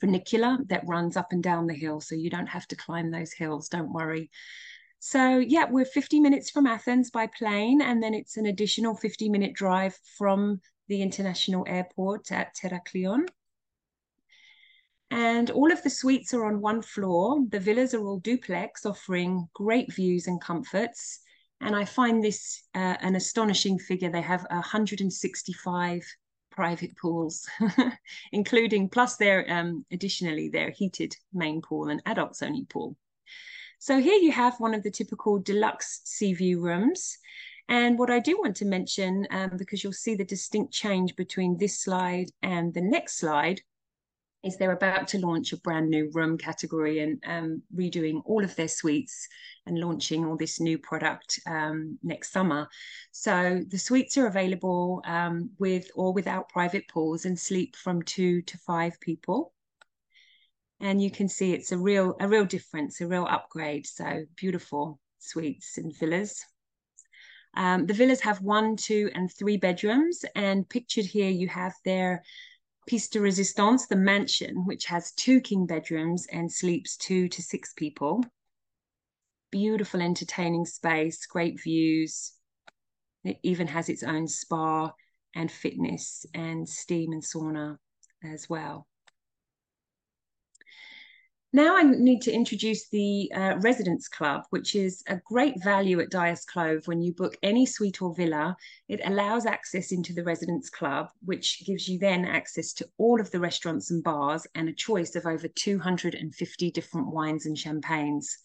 funicular 0.00 0.58
that 0.66 0.86
runs 0.88 1.16
up 1.16 1.28
and 1.30 1.42
down 1.42 1.68
the 1.68 1.74
hill. 1.74 2.00
So 2.00 2.16
you 2.16 2.30
don't 2.30 2.48
have 2.48 2.66
to 2.68 2.76
climb 2.76 3.10
those 3.12 3.32
hills. 3.32 3.68
Don't 3.68 3.92
worry. 3.92 4.30
So 4.98 5.38
yeah, 5.38 5.66
we're 5.68 5.84
50 5.84 6.20
minutes 6.20 6.50
from 6.50 6.66
Athens 6.66 7.10
by 7.10 7.26
plane, 7.26 7.80
and 7.80 8.02
then 8.02 8.14
it's 8.14 8.36
an 8.36 8.46
additional 8.46 8.94
50 8.94 9.28
minute 9.28 9.52
drive 9.54 9.96
from 10.16 10.60
the 10.88 11.02
international 11.02 11.64
airport 11.68 12.30
at 12.32 12.54
Heraklion. 12.62 13.26
And 15.10 15.50
all 15.50 15.70
of 15.70 15.82
the 15.82 15.90
suites 15.90 16.32
are 16.34 16.46
on 16.46 16.60
one 16.60 16.82
floor. 16.82 17.44
The 17.48 17.60
villas 17.60 17.94
are 17.94 18.04
all 18.04 18.18
duplex, 18.18 18.86
offering 18.86 19.48
great 19.54 19.92
views 19.92 20.26
and 20.26 20.40
comforts. 20.40 21.20
And 21.62 21.76
I 21.76 21.84
find 21.84 22.22
this 22.22 22.64
uh, 22.74 22.96
an 23.00 23.14
astonishing 23.14 23.78
figure. 23.78 24.10
They 24.10 24.20
have 24.20 24.44
165 24.50 26.02
private 26.50 26.96
pools, 26.96 27.48
including 28.32 28.88
plus 28.88 29.16
their 29.16 29.50
um, 29.50 29.86
additionally 29.92 30.48
their 30.48 30.70
heated 30.70 31.14
main 31.32 31.62
pool 31.62 31.88
and 31.88 32.02
adults 32.04 32.42
only 32.42 32.64
pool. 32.64 32.96
So 33.78 34.00
here 34.00 34.18
you 34.20 34.32
have 34.32 34.60
one 34.60 34.74
of 34.74 34.82
the 34.82 34.90
typical 34.90 35.38
deluxe 35.38 36.02
sea 36.04 36.34
view 36.34 36.60
rooms. 36.60 37.16
And 37.68 37.98
what 37.98 38.10
I 38.10 38.18
do 38.18 38.38
want 38.38 38.56
to 38.56 38.64
mention, 38.64 39.26
um, 39.30 39.52
because 39.56 39.82
you'll 39.82 39.92
see 39.92 40.14
the 40.14 40.24
distinct 40.24 40.72
change 40.72 41.16
between 41.16 41.56
this 41.56 41.80
slide 41.80 42.26
and 42.42 42.74
the 42.74 42.82
next 42.82 43.18
slide, 43.18 43.60
is 44.42 44.56
they're 44.56 44.72
about 44.72 45.06
to 45.08 45.18
launch 45.18 45.52
a 45.52 45.56
brand 45.58 45.88
new 45.88 46.10
room 46.12 46.36
category 46.36 47.00
and 47.00 47.22
um, 47.26 47.62
redoing 47.74 48.22
all 48.24 48.42
of 48.42 48.54
their 48.56 48.68
suites 48.68 49.28
and 49.66 49.78
launching 49.78 50.24
all 50.24 50.36
this 50.36 50.58
new 50.58 50.78
product 50.78 51.38
um, 51.46 51.98
next 52.02 52.32
summer. 52.32 52.68
So 53.12 53.62
the 53.68 53.78
suites 53.78 54.18
are 54.18 54.26
available 54.26 55.02
um, 55.04 55.50
with 55.58 55.88
or 55.94 56.12
without 56.12 56.48
private 56.48 56.88
pools 56.88 57.24
and 57.24 57.38
sleep 57.38 57.76
from 57.76 58.02
two 58.02 58.42
to 58.42 58.58
five 58.58 59.00
people. 59.00 59.52
And 60.80 61.00
you 61.00 61.12
can 61.12 61.28
see 61.28 61.52
it's 61.52 61.70
a 61.70 61.78
real 61.78 62.16
a 62.18 62.26
real 62.26 62.44
difference, 62.44 63.00
a 63.00 63.06
real 63.06 63.26
upgrade. 63.30 63.86
So 63.86 64.24
beautiful 64.36 64.98
suites 65.18 65.78
and 65.78 65.96
villas. 65.96 66.44
Um, 67.54 67.86
the 67.86 67.94
villas 67.94 68.20
have 68.22 68.40
one, 68.40 68.76
two, 68.76 69.10
and 69.14 69.30
three 69.30 69.58
bedrooms, 69.58 70.24
and 70.34 70.68
pictured 70.68 71.04
here 71.04 71.30
you 71.30 71.48
have 71.48 71.74
their 71.84 72.22
Piece 72.86 73.08
de 73.08 73.20
Resistance, 73.20 73.86
the 73.86 73.96
mansion, 73.96 74.66
which 74.66 74.86
has 74.86 75.12
two 75.12 75.40
king 75.40 75.66
bedrooms 75.66 76.26
and 76.32 76.50
sleeps 76.50 76.96
two 76.96 77.28
to 77.28 77.42
six 77.42 77.72
people. 77.74 78.24
Beautiful, 79.50 80.02
entertaining 80.02 80.64
space, 80.64 81.24
great 81.26 81.60
views. 81.62 82.32
It 83.24 83.38
even 83.42 83.68
has 83.68 83.88
its 83.88 84.02
own 84.02 84.26
spa 84.26 84.92
and 85.34 85.50
fitness 85.50 86.26
and 86.34 86.68
steam 86.68 87.12
and 87.12 87.22
sauna 87.22 87.78
as 88.24 88.48
well. 88.50 88.86
Now 91.54 91.76
I 91.76 91.82
need 91.82 92.22
to 92.22 92.32
introduce 92.32 92.88
the 92.88 93.30
uh, 93.34 93.56
Residence 93.60 94.08
Club, 94.08 94.44
which 94.48 94.74
is 94.74 95.02
a 95.06 95.20
great 95.26 95.62
value 95.62 96.00
at 96.00 96.10
Daios 96.10 96.46
Cove. 96.50 96.86
When 96.86 97.02
you 97.02 97.12
book 97.12 97.36
any 97.42 97.66
suite 97.66 98.00
or 98.00 98.14
villa, 98.14 98.56
it 98.88 99.00
allows 99.04 99.44
access 99.44 99.92
into 99.92 100.14
the 100.14 100.24
Residence 100.24 100.70
Club, 100.70 101.10
which 101.22 101.62
gives 101.66 101.86
you 101.86 101.98
then 101.98 102.24
access 102.24 102.72
to 102.74 102.88
all 102.96 103.20
of 103.20 103.30
the 103.30 103.40
restaurants 103.40 103.90
and 103.90 104.02
bars 104.02 104.46
and 104.54 104.70
a 104.70 104.72
choice 104.72 105.14
of 105.14 105.26
over 105.26 105.46
250 105.46 106.70
different 106.70 107.08
wines 107.08 107.44
and 107.44 107.58
champagnes. 107.58 108.38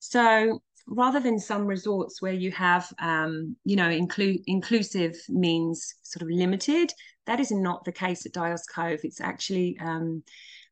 So 0.00 0.62
rather 0.88 1.20
than 1.20 1.38
some 1.38 1.64
resorts 1.64 2.20
where 2.20 2.32
you 2.32 2.50
have, 2.50 2.92
um, 2.98 3.54
you 3.64 3.76
know, 3.76 3.88
include 3.88 4.40
inclusive 4.48 5.14
means 5.28 5.94
sort 6.02 6.22
of 6.22 6.28
limited, 6.28 6.92
that 7.26 7.38
is 7.38 7.52
not 7.52 7.84
the 7.84 7.92
case 7.92 8.26
at 8.26 8.32
Daios 8.32 8.62
Cove. 8.72 9.00
It's 9.04 9.20
actually 9.20 9.76
um, 9.80 10.24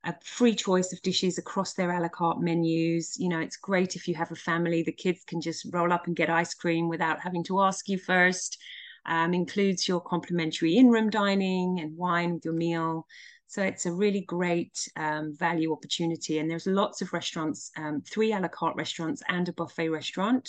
a 0.04 0.14
free 0.22 0.54
choice 0.54 0.92
of 0.92 1.00
dishes 1.02 1.38
across 1.38 1.74
their 1.74 1.90
a 1.90 2.00
la 2.00 2.08
carte 2.08 2.40
menus. 2.40 3.18
You 3.18 3.28
know, 3.28 3.40
it's 3.40 3.56
great 3.56 3.96
if 3.96 4.06
you 4.06 4.14
have 4.14 4.30
a 4.30 4.36
family, 4.36 4.82
the 4.82 4.92
kids 4.92 5.24
can 5.26 5.40
just 5.40 5.66
roll 5.72 5.92
up 5.92 6.06
and 6.06 6.16
get 6.16 6.30
ice 6.30 6.54
cream 6.54 6.88
without 6.88 7.20
having 7.20 7.44
to 7.44 7.60
ask 7.60 7.88
you 7.88 7.98
first. 7.98 8.58
Um, 9.06 9.34
includes 9.34 9.86
your 9.86 10.00
complimentary 10.00 10.78
in 10.78 10.88
room 10.88 11.10
dining 11.10 11.80
and 11.80 11.94
wine 11.96 12.34
with 12.34 12.44
your 12.44 12.54
meal. 12.54 13.06
So 13.46 13.62
it's 13.62 13.86
a 13.86 13.92
really 13.92 14.22
great 14.22 14.88
um, 14.96 15.34
value 15.36 15.72
opportunity. 15.72 16.38
And 16.38 16.50
there's 16.50 16.66
lots 16.66 17.02
of 17.02 17.12
restaurants, 17.12 17.70
um, 17.76 18.02
three 18.02 18.32
a 18.32 18.40
la 18.40 18.48
carte 18.48 18.76
restaurants 18.76 19.22
and 19.28 19.48
a 19.48 19.52
buffet 19.52 19.90
restaurant. 19.90 20.48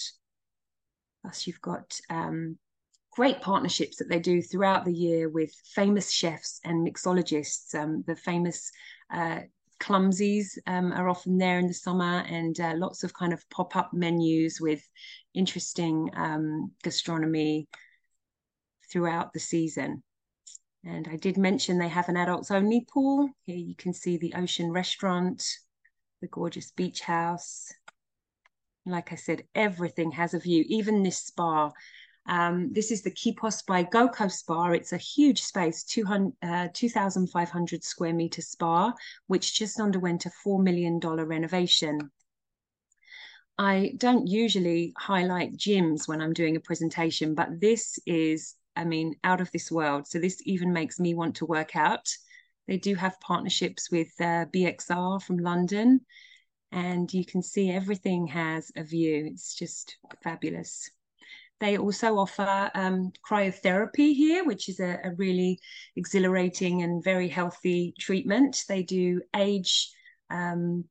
Plus, 1.21 1.47
you've 1.47 1.61
got 1.61 1.99
um, 2.09 2.57
great 3.15 3.41
partnerships 3.41 3.97
that 3.97 4.09
they 4.09 4.19
do 4.19 4.41
throughout 4.41 4.83
the 4.83 4.93
year 4.93 5.29
with 5.29 5.51
famous 5.73 6.11
chefs 6.11 6.59
and 6.65 6.85
mixologists. 6.85 7.73
Um, 7.73 8.03
the 8.05 8.15
famous 8.15 8.71
uh, 9.11 9.39
Clumsies 9.79 10.57
um, 10.67 10.91
are 10.93 11.09
often 11.09 11.37
there 11.37 11.59
in 11.59 11.67
the 11.67 11.73
summer 11.73 12.23
and 12.27 12.59
uh, 12.59 12.73
lots 12.75 13.03
of 13.03 13.13
kind 13.13 13.33
of 13.33 13.49
pop-up 13.49 13.91
menus 13.93 14.59
with 14.61 14.81
interesting 15.33 16.09
um, 16.15 16.71
gastronomy 16.83 17.67
throughout 18.91 19.33
the 19.33 19.39
season. 19.39 20.01
And 20.85 21.07
I 21.11 21.17
did 21.17 21.37
mention 21.37 21.77
they 21.77 21.89
have 21.89 22.09
an 22.09 22.17
adults 22.17 22.51
only 22.51 22.85
pool. 22.91 23.29
Here 23.43 23.57
you 23.57 23.75
can 23.75 23.93
see 23.93 24.17
the 24.17 24.33
ocean 24.35 24.71
restaurant, 24.71 25.43
the 26.21 26.27
gorgeous 26.27 26.71
beach 26.71 27.01
house. 27.01 27.73
Like 28.85 29.11
I 29.11 29.15
said, 29.15 29.43
everything 29.55 30.11
has 30.11 30.33
a 30.33 30.39
view, 30.39 30.63
even 30.67 31.03
this 31.03 31.17
spa 31.17 31.71
um, 32.27 32.73
this 32.73 32.89
is 32.91 33.03
the 33.03 33.11
Kipos 33.11 33.65
by 33.65 33.83
GoCo 33.83 34.31
Spa. 34.31 34.71
It's 34.71 34.93
a 34.93 34.97
huge 34.97 35.43
space, 35.43 35.83
2,500 35.83 37.77
uh, 37.77 37.81
square 37.81 38.13
meter 38.13 38.41
spa, 38.41 38.93
which 39.27 39.57
just 39.57 39.79
underwent 39.79 40.25
a 40.25 40.31
$4 40.45 40.63
million 40.63 40.99
renovation. 40.99 42.09
I 43.57 43.93
don't 43.97 44.27
usually 44.27 44.93
highlight 44.97 45.55
gyms 45.55 46.07
when 46.07 46.19
I'm 46.19 46.33
doing 46.33 46.55
a 46.55 46.59
presentation, 46.61 47.35
but 47.35 47.61
this 47.61 47.99
is, 48.05 48.55
I 48.75 48.85
mean, 48.85 49.15
out 49.23 49.39
of 49.39 49.51
this 49.51 49.71
world. 49.71 50.07
So 50.07 50.19
this 50.19 50.41
even 50.45 50.73
makes 50.73 50.99
me 50.99 51.13
want 51.13 51.35
to 51.37 51.45
work 51.45 51.75
out. 51.75 52.09
They 52.67 52.77
do 52.77 52.95
have 52.95 53.19
partnerships 53.21 53.91
with 53.91 54.09
uh, 54.19 54.45
BXR 54.51 55.21
from 55.21 55.37
London, 55.37 56.01
and 56.71 57.13
you 57.13 57.23
can 57.23 57.43
see 57.43 57.69
everything 57.69 58.25
has 58.27 58.71
a 58.75 58.83
view. 58.83 59.29
It's 59.31 59.53
just 59.53 59.97
fabulous. 60.23 60.89
They 61.59 61.77
also 61.77 62.17
offer 62.17 62.69
um, 62.75 63.11
cryotherapy 63.27 64.13
here, 64.13 64.43
which 64.43 64.67
is 64.67 64.79
a, 64.79 64.99
a, 65.03 65.11
really 65.15 65.59
exhilarating 65.95 66.81
and 66.81 67.03
very 67.03 67.29
healthy 67.29 67.93
treatment. 67.97 68.65
They 68.67 68.83
do 68.83 69.21
age 69.35 69.89
um, 70.29 70.83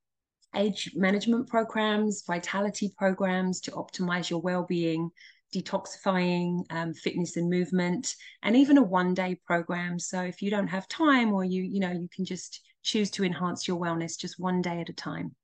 age 0.57 0.93
management 0.95 1.49
programs, 1.49 2.25
vitality 2.27 2.95
programs 2.97 3.61
to 3.63 3.73
optimize 3.73 4.31
your 4.31 4.41
well-being, 4.41 5.11
detoxifying, 5.55 6.65
um, 6.71 6.95
fitness 6.95 7.37
and 7.37 7.51
movement, 7.51 8.15
and 8.43 8.57
even 8.57 8.79
a 8.79 8.83
one-day 8.83 9.41
program. 9.47 9.99
So 9.99 10.23
if 10.23 10.41
you 10.41 10.51
don't 10.51 10.69
have 10.69 10.89
time, 10.89 11.33
or 11.33 11.45
you 11.45 11.63
you 11.63 11.81
know 11.81 11.93
you 11.93 12.09
can 12.15 12.25
just 12.25 12.61
choose 12.83 13.11
to 13.13 13.25
enhance 13.25 13.69
your 13.69 13.79
wellness 13.79 14.19
just 14.19 14.39
one 14.39 14.63
day 14.63 14.81
at 14.81 14.89
a 14.89 14.95
time. 14.95 15.35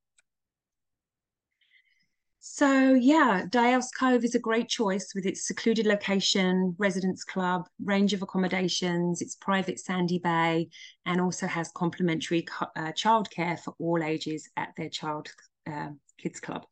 So 2.42 2.94
yeah, 2.94 3.44
Daios 3.50 3.88
Cove 3.98 4.24
is 4.24 4.34
a 4.34 4.38
great 4.38 4.70
choice 4.70 5.12
with 5.14 5.26
its 5.26 5.46
secluded 5.46 5.84
location, 5.84 6.74
residence 6.78 7.22
club, 7.22 7.68
range 7.84 8.14
of 8.14 8.22
accommodations, 8.22 9.20
its 9.20 9.36
private 9.36 9.78
sandy 9.78 10.18
bay, 10.18 10.70
and 11.04 11.20
also 11.20 11.46
has 11.46 11.70
complimentary 11.76 12.46
uh, 12.76 12.92
childcare 12.92 13.60
for 13.60 13.74
all 13.78 14.02
ages 14.02 14.48
at 14.56 14.70
their 14.78 14.88
child 14.88 15.30
uh, 15.70 15.90
kids 16.16 16.40
club. 16.40 16.64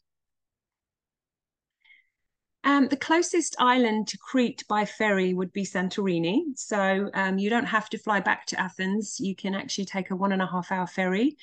Um, 2.65 2.89
the 2.89 2.97
closest 2.97 3.55
island 3.59 4.09
to 4.09 4.19
Crete 4.19 4.65
by 4.71 4.87
ferry 4.87 5.35
would 5.35 5.53
be 5.53 5.65
Santorini. 5.65 6.45
So 6.57 7.11
um, 7.13 7.39
you 7.39 7.51
don't 7.51 7.67
have 7.67 7.91
to 7.91 7.99
fly 7.99 8.21
back 8.21 8.47
to 8.47 8.61
Athens. 8.61 9.21
You 9.21 9.37
can 9.37 9.55
actually 9.55 9.85
take 9.85 10.11
a 10.11 10.17
one 10.17 10.33
and 10.33 10.43
a 10.43 10.47
half 10.47 10.73
hour 10.73 10.87
ferry 10.87 11.37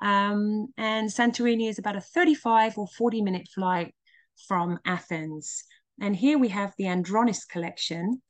Um, 0.00 0.68
and 0.76 1.08
Santorini 1.08 1.68
is 1.68 1.78
about 1.78 1.96
a 1.96 2.00
35 2.00 2.78
or 2.78 2.86
40 2.86 3.22
minute 3.22 3.48
flight 3.54 3.94
from 4.48 4.78
Athens. 4.84 5.64
And 6.00 6.16
here 6.16 6.38
we 6.38 6.48
have 6.48 6.72
the 6.78 6.84
Andronis 6.84 7.46
collection. 7.48 8.22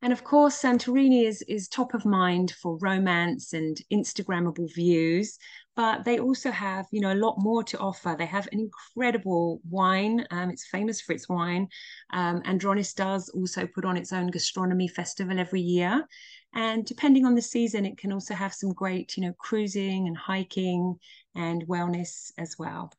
And 0.00 0.12
of 0.12 0.22
course, 0.22 0.62
Santorini 0.62 1.26
is, 1.26 1.42
is 1.48 1.66
top 1.66 1.92
of 1.92 2.04
mind 2.04 2.52
for 2.62 2.78
romance 2.78 3.52
and 3.52 3.76
Instagrammable 3.92 4.72
views, 4.72 5.36
but 5.74 6.04
they 6.04 6.20
also 6.20 6.52
have, 6.52 6.86
you 6.92 7.00
know, 7.00 7.12
a 7.12 7.18
lot 7.18 7.34
more 7.38 7.64
to 7.64 7.78
offer. 7.78 8.14
They 8.16 8.26
have 8.26 8.48
an 8.52 8.60
incredible 8.60 9.60
wine. 9.68 10.24
Um, 10.30 10.50
it's 10.50 10.68
famous 10.68 11.00
for 11.00 11.14
its 11.14 11.28
wine. 11.28 11.66
Um, 12.12 12.42
Andronis 12.42 12.94
does 12.94 13.28
also 13.30 13.66
put 13.66 13.84
on 13.84 13.96
its 13.96 14.12
own 14.12 14.28
gastronomy 14.28 14.86
festival 14.86 15.40
every 15.40 15.62
year. 15.62 16.06
And 16.54 16.84
depending 16.84 17.24
on 17.24 17.34
the 17.34 17.42
season, 17.42 17.84
it 17.84 17.98
can 17.98 18.12
also 18.12 18.34
have 18.34 18.54
some 18.54 18.72
great, 18.72 19.16
you 19.16 19.22
know, 19.22 19.34
cruising 19.38 20.06
and 20.06 20.16
hiking 20.16 20.98
and 21.34 21.66
wellness 21.66 22.32
as 22.38 22.56
well. 22.58 22.92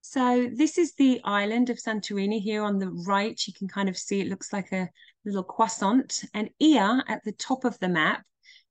So 0.00 0.48
this 0.54 0.78
is 0.78 0.94
the 0.94 1.20
island 1.24 1.68
of 1.68 1.76
Santorini 1.76 2.40
here 2.40 2.62
on 2.62 2.78
the 2.78 2.90
right. 3.06 3.38
You 3.46 3.52
can 3.52 3.68
kind 3.68 3.90
of 3.90 3.96
see 3.98 4.20
it 4.20 4.28
looks 4.28 4.52
like 4.54 4.72
a 4.72 4.88
little 5.24 5.42
croissant. 5.42 6.24
And 6.32 6.48
Oia 6.62 7.02
at 7.08 7.22
the 7.24 7.32
top 7.32 7.64
of 7.64 7.78
the 7.78 7.90
map 7.90 8.24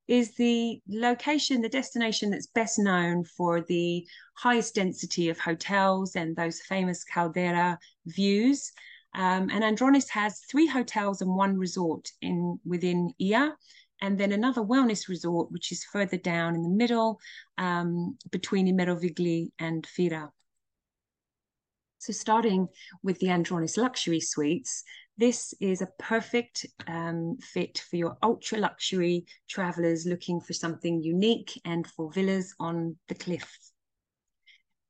is 0.07 0.33
the 0.35 0.81
location, 0.87 1.61
the 1.61 1.69
destination 1.69 2.31
that's 2.31 2.47
best 2.47 2.79
known 2.79 3.23
for 3.23 3.61
the 3.61 4.07
highest 4.35 4.75
density 4.75 5.29
of 5.29 5.37
hotels 5.37 6.15
and 6.15 6.35
those 6.35 6.61
famous 6.61 7.03
caldera 7.03 7.77
views. 8.05 8.71
Um, 9.17 9.49
and 9.49 9.63
Andronis 9.63 10.07
has 10.09 10.41
three 10.41 10.67
hotels 10.67 11.21
and 11.21 11.35
one 11.35 11.57
resort 11.57 12.11
in 12.21 12.59
within 12.63 13.13
Oia, 13.19 13.51
and 13.99 14.15
then 14.15 14.31
another 14.31 14.61
wellness 14.61 15.09
resort, 15.09 15.51
which 15.51 15.71
is 15.71 15.83
further 15.85 16.17
down 16.17 16.53
in 16.53 16.61
the 16.61 16.69
middle 16.69 17.19
um, 17.57 18.15
between 18.29 18.67
Imerovigli 18.67 19.49
and 19.57 19.87
Fira. 19.87 20.29
So 21.97 22.13
starting 22.13 22.67
with 23.01 23.17
the 23.17 23.27
Andronis 23.27 23.75
luxury 23.75 24.19
suites, 24.19 24.83
this 25.17 25.51
is 25.59 25.81
a 25.81 25.89
perfect 25.97 26.67
um, 26.85 27.37
fit 27.41 27.79
for 27.89 27.95
your 27.95 28.17
ultra 28.21 28.59
luxury 28.59 29.25
travelers 29.49 30.05
looking 30.05 30.39
for 30.39 30.53
something 30.53 31.01
unique 31.01 31.59
and 31.65 31.87
for 31.87 32.11
villas 32.11 32.53
on 32.59 32.97
the 33.07 33.15
cliff. 33.15 33.57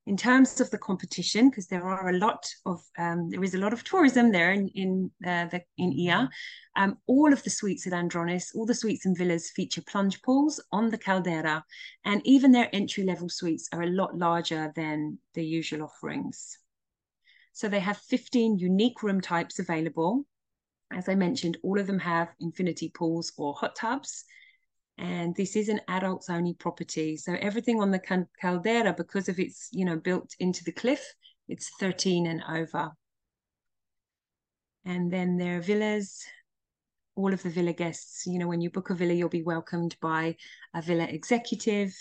In 0.08 0.16
terms 0.16 0.62
of 0.62 0.72
the 0.72 0.78
competition, 0.78 1.50
because 1.50 1.68
there 1.68 1.84
are 1.84 2.08
a 2.08 2.18
lot 2.18 2.48
of 2.66 2.82
um, 2.98 3.30
there 3.30 3.44
is 3.44 3.56
a 3.56 3.58
lot 3.58 3.74
of 3.74 3.84
tourism 3.84 4.32
there 4.32 4.54
in 4.54 4.70
in 4.70 5.12
uh, 5.26 5.48
the 5.48 5.62
in 5.78 5.92
Oia, 5.92 6.30
um, 6.78 6.98
all 7.08 7.34
of 7.34 7.44
the 7.44 7.50
suites 7.50 7.86
at 7.86 7.92
Andronis, 7.92 8.56
all 8.56 8.66
the 8.66 8.74
suites 8.74 9.06
and 9.06 9.18
villas 9.18 9.52
feature 9.52 9.82
plunge 9.82 10.22
pools 10.22 10.64
on 10.72 10.90
the 10.90 10.98
caldera, 10.98 11.62
and 12.06 12.22
even 12.24 12.54
their 12.54 12.70
entry 12.74 13.04
level 13.04 13.28
suites 13.28 13.68
are 13.74 13.84
a 13.84 13.90
lot 13.90 14.18
larger 14.18 14.72
than 14.78 15.20
the 15.34 15.44
usual 15.44 15.84
offerings. 15.84 16.58
So 17.52 17.68
they 17.68 17.82
have 17.82 17.98
15 17.98 18.60
unique 18.60 19.04
room 19.04 19.20
types 19.20 19.60
available. 19.60 20.26
As 20.90 21.10
I 21.10 21.16
mentioned, 21.16 21.58
all 21.64 21.80
of 21.80 21.88
them 21.88 22.00
have 22.00 22.30
infinity 22.40 22.94
pools 22.96 23.34
or 23.36 23.56
hot 23.56 23.76
tubs. 23.76 24.24
And 24.98 25.36
this 25.36 25.56
is 25.56 25.70
an 25.70 25.82
adults 25.88 26.30
only 26.30 26.54
property. 26.54 27.18
So 27.18 27.36
everything 27.39 27.80
on 27.82 27.92
the 27.92 28.25
caldera, 28.42 28.94
because 28.94 29.30
of 29.30 29.39
its, 29.39 29.70
you 29.72 29.86
know, 29.86 29.98
built 29.98 30.36
into 30.39 30.63
the 30.63 30.72
cliff, 30.72 31.13
it's 31.48 31.70
13 31.80 32.25
and 32.25 32.44
over. 32.50 32.92
And 34.86 35.12
then 35.12 35.38
there 35.38 35.58
are 35.58 35.62
villas, 35.62 36.24
all 37.16 37.34
of 37.34 37.44
the 37.44 37.50
villa 37.50 37.74
guests, 37.74 38.25
you 38.25 38.39
know, 38.39 38.48
when 38.48 38.62
you 38.62 38.70
book 38.70 38.89
a 38.89 38.96
villa, 38.96 39.13
you'll 39.13 39.30
be 39.30 39.44
welcomed 39.44 39.98
by 40.01 40.36
a 40.74 40.82
villa 40.82 41.04
executive, 41.04 41.94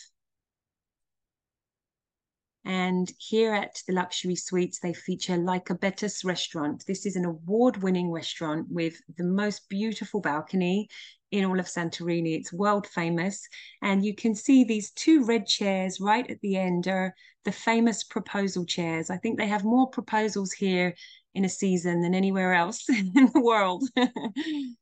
and 2.67 3.13
here 3.19 3.55
at 3.55 3.81
the 3.87 3.95
Luxury 3.95 4.35
Suites, 4.35 4.81
they 4.81 4.93
feature 4.93 5.37
Lycabettus 5.37 6.25
restaurant. 6.25 6.85
This 6.85 7.07
is 7.07 7.15
an 7.15 7.25
award-winning 7.25 8.11
restaurant 8.11 8.67
with 8.69 9.01
the 9.17 9.23
most 9.23 9.69
beautiful 9.69 10.21
balcony 10.21 10.89
in 11.31 11.45
all 11.45 11.61
of 11.61 11.67
Santorini. 11.67 12.37
It's 12.37 12.53
world 12.53 12.89
famous. 12.89 13.47
And 13.83 14.05
you 14.05 14.17
can 14.17 14.35
see 14.35 14.65
these 14.65 14.91
two 14.91 15.25
red 15.25 15.47
chairs 15.47 16.01
right 16.01 16.29
at 16.29 16.41
the 16.41 16.57
end 16.57 16.89
are 16.89 17.15
the 17.45 17.53
famous 17.53 18.03
proposal 18.03 18.67
chairs. 18.67 19.11
I 19.11 19.17
think 19.19 19.39
they 19.39 19.47
have 19.47 19.63
more 19.63 19.89
proposals 19.89 20.51
here 20.51 20.93
in 21.35 21.45
a 21.45 21.49
season 21.49 22.01
than 22.01 22.17
anywhere 22.17 22.53
else 22.53 22.89
in 22.89 23.31
the 23.33 23.43
world. 23.43 23.85
um, 23.97 24.75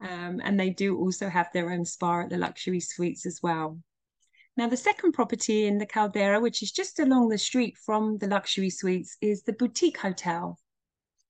and 0.00 0.58
they 0.58 0.70
do 0.70 0.96
also 0.96 1.28
have 1.28 1.48
their 1.52 1.72
own 1.72 1.84
spa 1.84 2.20
at 2.20 2.30
the 2.30 2.38
Luxury 2.38 2.78
Suites 2.78 3.26
as 3.26 3.40
well. 3.42 3.80
Now, 4.56 4.68
the 4.68 4.76
second 4.76 5.12
property 5.12 5.66
in 5.66 5.78
the 5.78 5.86
Caldera, 5.86 6.38
which 6.38 6.62
is 6.62 6.72
just 6.72 6.98
along 6.98 7.28
the 7.28 7.38
street 7.38 7.76
from 7.78 8.18
the 8.18 8.26
luxury 8.26 8.68
suites, 8.68 9.16
is 9.20 9.42
the 9.42 9.54
Boutique 9.54 9.98
Hotel. 9.98 10.58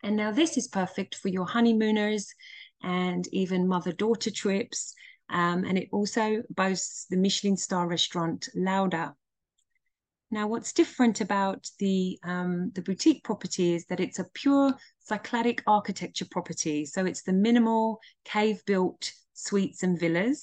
And 0.03 0.17
now 0.17 0.33
this 0.33 0.57
is 0.57 0.67
perfect 0.67 1.15
for 1.15 1.29
your 1.29 1.47
honeymooners 1.47 2.35
and 2.83 3.29
even 3.29 3.69
mother-daughter 3.69 4.33
trips. 4.33 4.95
Um, 5.31 5.65
and 5.65 5.79
it 5.79 5.89
also 5.93 6.43
boasts 6.51 7.07
the 7.09 7.17
Michelin 7.17 7.57
star 7.57 7.87
restaurant 7.87 8.49
Lauda. 8.57 9.15
Now, 10.33 10.49
what's 10.49 10.73
different 10.73 11.21
about 11.21 11.71
the 11.79 12.19
um, 12.25 12.73
the 12.75 12.83
boutique 12.83 13.23
property 13.23 13.75
is 13.75 13.85
that 13.87 14.01
it's 14.01 14.19
a 14.19 14.27
pure 14.35 14.75
Cycladic 15.09 15.61
architecture 15.67 16.27
property. 16.29 16.87
So 16.87 17.05
it's 17.05 17.23
the 17.23 17.35
minimal 17.35 18.01
cave-built 18.25 19.13
suites 19.43 19.83
and 19.83 19.99
villas 19.99 20.43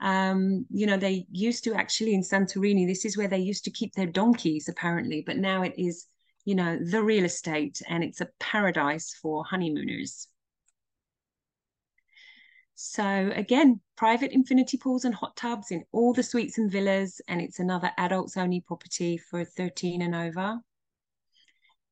um, 0.00 0.64
you 0.70 0.86
know, 0.86 0.96
they 0.96 1.26
used 1.30 1.64
to 1.64 1.74
actually 1.74 2.14
in 2.14 2.22
Santorini, 2.22 2.86
this 2.86 3.04
is 3.04 3.16
where 3.16 3.28
they 3.28 3.38
used 3.38 3.64
to 3.64 3.70
keep 3.70 3.94
their 3.94 4.06
donkeys 4.06 4.68
apparently, 4.68 5.22
but 5.26 5.36
now 5.36 5.62
it 5.62 5.74
is, 5.76 6.06
you 6.44 6.54
know, 6.54 6.78
the 6.78 7.02
real 7.02 7.24
estate 7.24 7.82
and 7.88 8.04
it's 8.04 8.20
a 8.20 8.28
paradise 8.38 9.12
for 9.20 9.44
honeymooners. 9.44 10.28
So 12.76 13.32
again, 13.34 13.80
private 13.96 14.30
infinity 14.30 14.76
pools 14.76 15.04
and 15.04 15.14
hot 15.14 15.36
tubs 15.36 15.72
in 15.72 15.84
all 15.90 16.12
the 16.12 16.22
suites 16.22 16.58
and 16.58 16.70
villas, 16.70 17.20
and 17.26 17.40
it's 17.40 17.58
another 17.58 17.90
adults 17.98 18.36
only 18.36 18.60
property 18.60 19.18
for 19.18 19.44
13 19.44 20.00
and 20.00 20.14
over. 20.14 20.60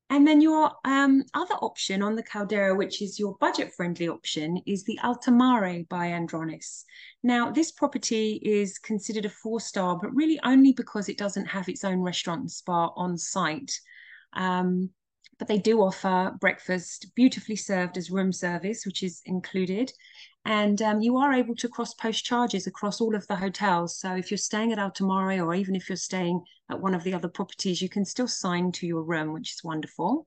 And 0.09 0.27
then 0.27 0.41
your 0.41 0.71
um, 0.85 1.25
other 1.35 1.55
option 1.55 2.01
on 2.01 2.15
the 2.15 2.23
Caldera, 2.23 2.77
which 2.77 3.03
is 3.03 3.19
your 3.19 3.37
budget-friendly 3.41 4.09
option, 4.09 4.63
is 4.65 4.85
the 4.85 4.99
Alta 5.03 5.33
Mare 5.33 5.85
by 5.89 6.09
Andronis. 6.09 6.85
Now, 7.25 7.51
this 7.51 7.73
property 7.73 8.41
is 8.45 8.79
considered 8.79 9.25
a 9.25 9.29
four-star, 9.31 9.99
but 10.01 10.15
really 10.15 10.39
only 10.45 10.73
because 10.73 11.09
it 11.09 11.19
doesn't 11.19 11.47
have 11.47 11.69
its 11.69 11.83
own 11.83 12.01
restaurant 12.01 12.43
and 12.43 12.51
spa 12.51 12.93
on 12.95 13.19
site. 13.19 13.73
Um, 14.33 14.91
but 15.39 15.49
they 15.49 15.59
do 15.59 15.81
offer 15.83 16.35
breakfast 16.41 17.15
beautifully 17.15 17.57
served 17.57 17.97
as 17.97 18.11
room 18.11 18.33
service, 18.33 18.87
which 18.87 19.03
is 19.03 19.21
included. 19.27 19.93
And 20.45 20.81
um, 20.81 21.01
you 21.01 21.17
are 21.17 21.33
able 21.33 21.57
to 21.57 21.69
cross 21.69 21.93
post 21.95 22.25
charges 22.25 22.67
across 22.67 23.01
all 23.01 23.15
of 23.15 23.27
the 23.27 23.37
hotels. 23.37 23.99
So 23.99 24.15
if 24.15 24.31
you're 24.31 24.39
staying 24.39 24.73
at 24.73 24.79
Alta 24.79 25.05
Mare 25.05 25.45
or 25.45 25.55
even 25.55 25.75
if 25.75 25.89
you're 25.89 25.97
staying 25.97 26.43
at 26.71 26.81
one 26.81 26.95
of 26.95 27.03
the 27.05 27.15
other 27.15 27.29
properties, 27.29 27.83
you 27.83 27.89
can 27.89 28.05
still 28.05 28.29
sign 28.29 28.73
to 28.73 28.87
your 28.87 29.03
room, 29.03 29.33
which 29.33 29.53
is 29.53 29.65
wonderful. 29.65 30.27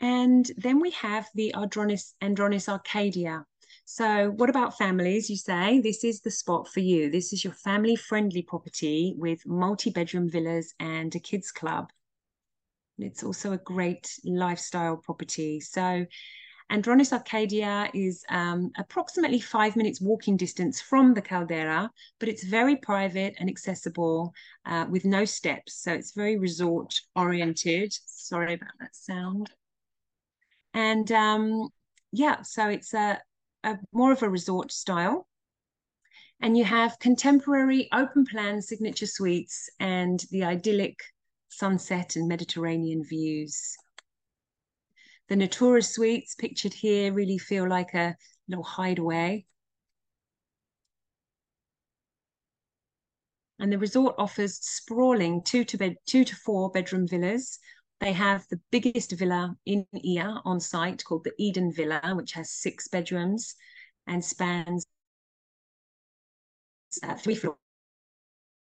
And 0.00 0.50
then 0.56 0.80
we 0.80 0.90
have 0.92 1.26
the 1.34 1.54
Andronis 1.56 2.68
Arcadia. 2.68 3.44
So 3.88 4.30
what 4.30 4.50
about 4.50 4.76
families? 4.76 5.30
You 5.30 5.36
say 5.36 5.78
this 5.78 6.02
is 6.02 6.20
the 6.20 6.30
spot 6.30 6.66
for 6.66 6.80
you. 6.80 7.08
This 7.08 7.32
is 7.32 7.44
your 7.44 7.52
family 7.52 7.94
friendly 7.94 8.42
property 8.42 9.14
with 9.16 9.46
multi-bedroom 9.46 10.28
villas 10.28 10.74
and 10.80 11.14
a 11.14 11.20
kids 11.20 11.52
club. 11.52 11.90
It's 12.98 13.22
also 13.22 13.52
a 13.52 13.58
great 13.58 14.10
lifestyle 14.24 14.96
property. 14.96 15.60
So 15.60 16.04
Andronis 16.68 17.12
Arcadia 17.12 17.88
is 17.94 18.24
um, 18.28 18.72
approximately 18.76 19.38
five 19.38 19.76
minutes 19.76 20.00
walking 20.00 20.36
distance 20.36 20.80
from 20.80 21.14
the 21.14 21.22
caldera, 21.22 21.88
but 22.18 22.28
it's 22.28 22.42
very 22.42 22.74
private 22.74 23.36
and 23.38 23.48
accessible 23.48 24.34
uh, 24.64 24.86
with 24.90 25.04
no 25.04 25.24
steps. 25.24 25.80
So 25.80 25.92
it's 25.92 26.12
very 26.12 26.36
resort 26.36 26.92
oriented. 27.14 27.92
Sorry 28.04 28.54
about 28.54 28.72
that 28.80 28.96
sound. 28.96 29.48
And 30.74 31.10
um, 31.12 31.68
yeah, 32.10 32.42
so 32.42 32.68
it's 32.68 32.92
a, 32.92 33.20
a 33.66 33.78
more 33.92 34.12
of 34.12 34.22
a 34.22 34.30
resort 34.30 34.72
style. 34.72 35.26
And 36.40 36.56
you 36.56 36.64
have 36.64 36.98
contemporary 37.00 37.88
open 37.92 38.24
plan 38.24 38.62
signature 38.62 39.06
suites 39.06 39.68
and 39.80 40.22
the 40.30 40.44
idyllic 40.44 41.00
sunset 41.48 42.16
and 42.16 42.28
Mediterranean 42.28 43.02
views. 43.04 43.76
The 45.28 45.36
Natura 45.36 45.82
suites 45.82 46.36
pictured 46.36 46.74
here 46.74 47.12
really 47.12 47.38
feel 47.38 47.68
like 47.68 47.92
a 47.94 48.14
little 48.48 48.64
hideaway. 48.64 49.46
And 53.58 53.72
the 53.72 53.78
resort 53.78 54.14
offers 54.18 54.58
sprawling 54.60 55.42
two 55.42 55.64
to, 55.64 55.78
bed, 55.78 55.96
two 56.06 56.24
to 56.24 56.36
four 56.36 56.70
bedroom 56.70 57.08
villas. 57.08 57.58
They 58.00 58.12
have 58.12 58.46
the 58.48 58.60
biggest 58.70 59.12
villa 59.12 59.56
in 59.64 59.86
Oia 59.94 60.42
on 60.44 60.60
site 60.60 61.02
called 61.04 61.24
the 61.24 61.32
Eden 61.38 61.72
Villa, 61.72 62.00
which 62.14 62.32
has 62.32 62.50
six 62.50 62.88
bedrooms 62.88 63.54
and 64.06 64.24
spans 64.24 64.86
uh, 67.02 67.14
three 67.14 67.34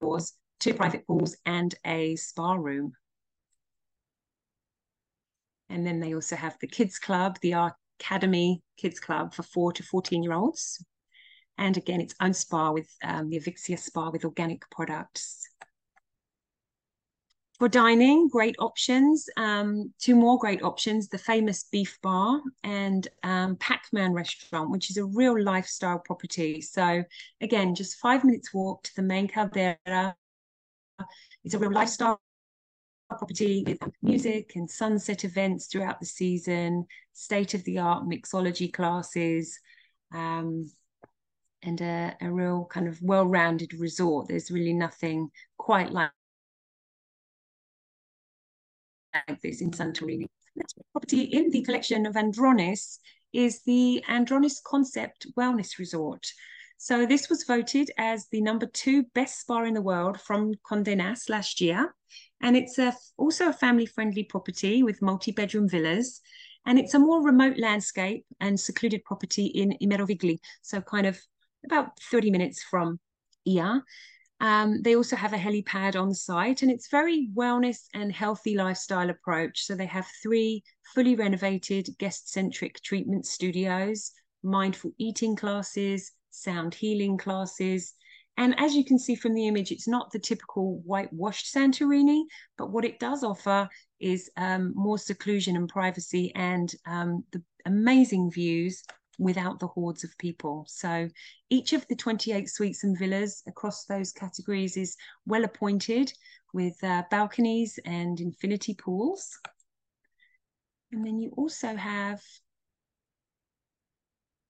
floors, 0.01 0.34
two 0.60 0.73
private 0.73 1.06
pools, 1.08 1.36
and 1.45 1.73
a 1.86 2.15
spa 2.15 2.53
room. 2.53 2.93
And 5.69 5.86
then 5.86 5.99
they 5.99 6.13
also 6.13 6.36
have 6.36 6.58
the 6.60 6.67
kids 6.67 6.97
club, 6.99 7.39
the 7.41 7.73
Academy 7.99 8.62
Kids 8.77 8.99
Club 8.99 9.34
for 9.34 9.43
four 9.43 9.73
to 9.73 9.84
14 9.84 10.23
year 10.23 10.34
olds. 10.34 10.84
And 11.58 11.75
again, 11.75 11.99
its 12.01 12.15
own 12.21 12.34
spa 12.34 12.71
with 12.71 12.89
um, 13.03 13.30
the 13.30 13.39
Avixia 13.39 13.80
spa 13.80 14.12
with 14.12 14.23
organic 14.23 14.69
products. 14.69 15.49
For 17.59 17.67
dining, 17.67 18.27
great 18.27 18.55
options. 18.59 19.27
Um, 19.35 19.91
two 19.97 20.15
more 20.15 20.37
great 20.37 20.61
options 20.61 21.07
the 21.07 21.17
famous 21.17 21.63
Beef 21.63 21.97
Bar 22.03 22.39
and 22.63 23.07
um, 23.23 23.55
Pac 23.55 23.85
Man 23.91 24.13
Restaurant, 24.13 24.69
which 24.69 24.91
is 24.91 24.97
a 24.97 25.05
real 25.05 25.41
lifestyle 25.41 25.97
property. 25.97 26.61
So, 26.61 27.03
again, 27.41 27.73
just 27.73 27.97
five 27.97 28.23
minutes 28.23 28.53
walk 28.53 28.83
to 28.83 28.95
the 28.95 29.01
main 29.01 29.27
caldera. 29.27 30.15
It's 31.43 31.55
a 31.55 31.59
real 31.59 31.71
lifestyle 31.71 32.21
property 33.09 33.63
with 33.65 33.79
music 34.03 34.51
and 34.55 34.69
sunset 34.69 35.23
events 35.23 35.65
throughout 35.65 35.99
the 35.99 36.05
season, 36.05 36.85
state 37.13 37.55
of 37.55 37.63
the 37.63 37.79
art 37.79 38.03
mixology 38.03 38.71
classes, 38.71 39.59
um, 40.13 40.69
and 41.63 41.81
a, 41.81 42.15
a 42.21 42.31
real 42.31 42.67
kind 42.69 42.87
of 42.87 43.01
well 43.01 43.25
rounded 43.25 43.73
resort. 43.73 44.27
There's 44.27 44.51
really 44.51 44.73
nothing 44.73 45.31
quite 45.57 45.91
like 45.91 46.11
like 49.27 49.41
this 49.41 49.62
in 49.62 49.71
Santorini. 49.71 50.27
Next 50.56 50.75
property 50.91 51.21
in 51.21 51.49
the 51.51 51.63
collection 51.63 52.06
of 52.06 52.15
Andronis 52.15 52.99
is 53.34 53.62
the 53.63 54.03
Andronis 54.10 54.62
Concept 54.63 55.27
Wellness 55.38 55.77
Resort. 55.77 56.25
So 56.77 57.06
this 57.06 57.30
was 57.30 57.43
voted 57.43 57.91
as 57.97 58.27
the 58.32 58.41
number 58.41 58.67
two 58.67 59.03
best 59.15 59.41
spa 59.41 59.63
in 59.63 59.73
the 59.73 59.82
world 59.82 60.21
from 60.21 60.53
Condé 60.69 60.95
Nast 60.95 61.30
last 61.30 61.60
year. 61.60 61.95
And 62.41 62.56
it's 62.56 62.77
a, 62.77 62.95
also 63.17 63.49
a 63.49 63.53
family-friendly 63.53 64.25
property 64.25 64.84
with 64.84 65.01
multi-bedroom 65.01 65.67
villas. 65.67 66.21
And 66.65 66.77
it's 66.77 66.93
a 66.93 66.99
more 66.99 67.23
remote 67.23 67.58
landscape 67.58 68.25
and 68.39 68.60
secluded 68.60 69.03
property 69.06 69.45
in 69.45 69.75
Imerovigli. 69.82 70.38
So 70.62 70.82
kind 70.82 71.08
of 71.08 71.19
about 71.65 71.99
30 72.12 72.30
minutes 72.30 72.63
from 72.63 72.99
Oia. 73.47 73.82
Um, 74.39 74.82
they 74.84 74.95
also 74.95 75.15
have 75.15 75.34
a 75.34 75.38
helipad 75.38 76.00
on 76.00 76.13
site, 76.13 76.62
and 76.62 76.71
it's 76.71 76.89
very 76.89 77.30
wellness 77.34 77.86
and 77.93 78.12
healthy 78.12 78.56
lifestyle 78.56 79.10
approach. 79.10 79.63
So 79.65 79.76
they 79.76 79.88
have 79.88 80.08
three 80.21 80.63
fully 80.93 81.15
renovated 81.15 81.89
guest-centric 81.97 82.82
treatment 82.82 83.26
studios, 83.26 84.12
mindful 84.43 84.91
eating 84.97 85.36
classes, 85.36 86.12
sound 86.30 86.76
healing 86.76 87.17
classes. 87.17 87.93
And 88.38 88.54
as 88.60 88.76
you 88.76 88.86
can 88.86 89.00
see 89.00 89.15
from 89.15 89.34
the 89.34 89.47
image, 89.47 89.71
it's 89.71 89.88
not 89.88 90.12
the 90.12 90.19
typical 90.19 90.82
whitewashed 90.86 91.52
Santorini, 91.54 92.21
but 92.58 92.71
what 92.71 92.86
it 92.86 93.00
does 93.00 93.23
offer 93.23 93.67
is 94.00 94.30
um, 94.38 94.73
more 94.76 95.00
seclusion 95.00 95.56
and 95.56 95.67
privacy 95.67 96.32
and 96.36 96.71
um, 96.86 97.23
the 97.32 97.41
amazing 97.65 98.30
views 98.30 98.84
without 99.17 99.60
the 99.60 99.67
hordes 99.67 100.03
of 100.03 100.17
people. 100.17 100.65
So 100.67 101.10
each 101.49 101.73
of 101.73 101.88
the 101.88 101.95
28 101.95 102.49
suites 102.49 102.84
and 102.84 102.97
villas 102.97 103.43
across 103.47 103.86
those 103.86 104.12
categories 104.12 104.77
is 104.77 104.95
well 105.25 105.43
appointed 105.43 106.13
with 106.53 106.82
uh, 106.84 107.03
balconies 107.10 107.80
and 107.86 108.19
infinity 108.19 108.73
pools. 108.73 109.39
And 110.91 111.06
then 111.06 111.19
you 111.19 111.32
also 111.36 111.75
have 111.75 112.21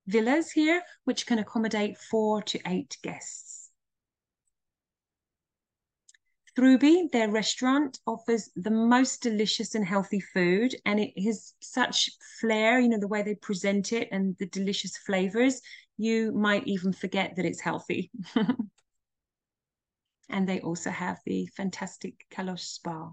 villas 0.06 0.52
here, 0.52 0.82
which 1.06 1.26
can 1.26 1.40
accommodate 1.40 1.98
four 1.98 2.42
to 2.44 2.60
eight 2.68 2.98
guests. 3.02 3.57
Throughby, 6.58 7.12
their 7.12 7.30
restaurant, 7.30 8.00
offers 8.08 8.50
the 8.56 8.72
most 8.72 9.22
delicious 9.22 9.76
and 9.76 9.86
healthy 9.86 10.20
food, 10.20 10.76
and 10.86 11.00
it 11.00 11.14
has 11.24 11.54
such 11.60 12.10
flair, 12.42 12.80
you 12.80 12.90
know, 12.90 13.00
the 13.00 13.08
way 13.08 13.22
they 13.22 13.36
present 13.36 13.94
it 13.94 14.08
and 14.12 14.36
the 14.40 14.48
delicious 14.48 14.98
flavors, 14.98 15.62
you 15.98 16.32
might 16.32 16.66
even 16.66 16.94
forget 16.94 17.36
that 17.36 17.46
it's 17.46 17.62
healthy. 17.62 18.10
and 20.30 20.50
they 20.50 20.60
also 20.62 20.90
have 20.90 21.20
the 21.28 21.46
fantastic 21.56 22.26
Kalos 22.32 22.62
Spa 22.62 23.12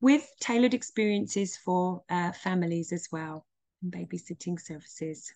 with 0.00 0.28
tailored 0.40 0.74
experiences 0.74 1.56
for 1.56 2.02
uh, 2.10 2.32
families 2.32 2.92
as 2.92 3.06
well, 3.12 3.46
and 3.82 3.92
babysitting 3.92 4.58
services. 4.60 5.32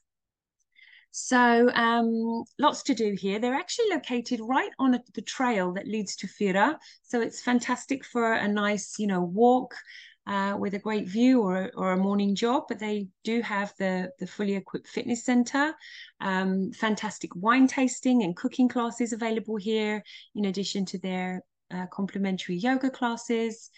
So 1.17 1.71
um, 1.75 2.43
lots 2.59 2.83
to 2.83 2.93
do 2.93 3.15
here. 3.17 3.39
They're 3.39 3.55
actually 3.55 3.91
located 3.91 4.41
right 4.43 4.73
on 4.81 4.95
a, 4.95 5.01
the 5.15 5.23
trail 5.23 5.73
that 5.75 5.87
leads 5.87 6.17
to 6.17 6.27
Fira. 6.27 6.77
So 7.05 7.21
it's 7.21 7.41
fantastic 7.41 8.05
for 8.05 8.33
a 8.33 8.49
nice, 8.49 8.99
you 8.99 9.07
know, 9.07 9.21
walk 9.21 9.77
uh, 10.27 10.57
with 10.59 10.75
a 10.75 10.81
great 10.81 11.07
view 11.07 11.41
or, 11.41 11.71
or 11.77 11.93
a 11.93 11.97
morning 11.97 12.35
jog. 12.35 12.65
But 12.69 12.81
they 12.81 13.07
do 13.23 13.43
have 13.43 13.73
the, 13.79 14.11
the 14.19 14.27
fully 14.27 14.57
equipped 14.57 14.89
fitness 14.89 15.25
center, 15.25 15.73
um, 16.21 16.73
fantastic 16.73 17.31
wine 17.37 17.69
tasting 17.69 18.25
and 18.25 18.35
cooking 18.35 18.69
classes 18.69 19.13
available 19.13 19.55
here, 19.55 20.03
in 20.35 20.47
addition 20.47 20.85
to 20.87 20.99
their 20.99 21.43
uh, 21.71 21.87
complimentary 21.93 22.57
yoga 22.57 22.91
classes. 22.91 23.71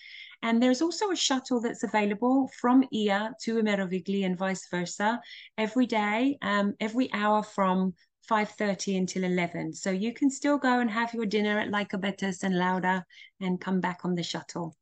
And 0.46 0.62
there's 0.62 0.80
also 0.80 1.10
a 1.10 1.16
shuttle 1.16 1.60
that's 1.60 1.82
available 1.82 2.48
from 2.60 2.84
Oia 2.94 3.32
to 3.42 3.56
Imerovigli 3.56 4.24
and 4.24 4.38
vice 4.38 4.68
versa 4.70 5.20
every 5.58 5.86
day, 5.86 6.38
um, 6.40 6.72
every 6.78 7.12
hour 7.12 7.42
from 7.42 7.94
5.30 8.30 8.96
until 8.96 9.24
11. 9.24 9.72
So 9.72 9.90
you 9.90 10.14
can 10.14 10.30
still 10.30 10.56
go 10.56 10.78
and 10.78 10.88
have 10.88 11.12
your 11.12 11.26
dinner 11.26 11.58
at 11.58 11.72
Lycabettus 11.72 12.44
and 12.44 12.56
Lauda 12.56 13.04
and 13.40 13.60
come 13.60 13.80
back 13.80 14.04
on 14.04 14.14
the 14.14 14.22
shuttle. 14.22 14.76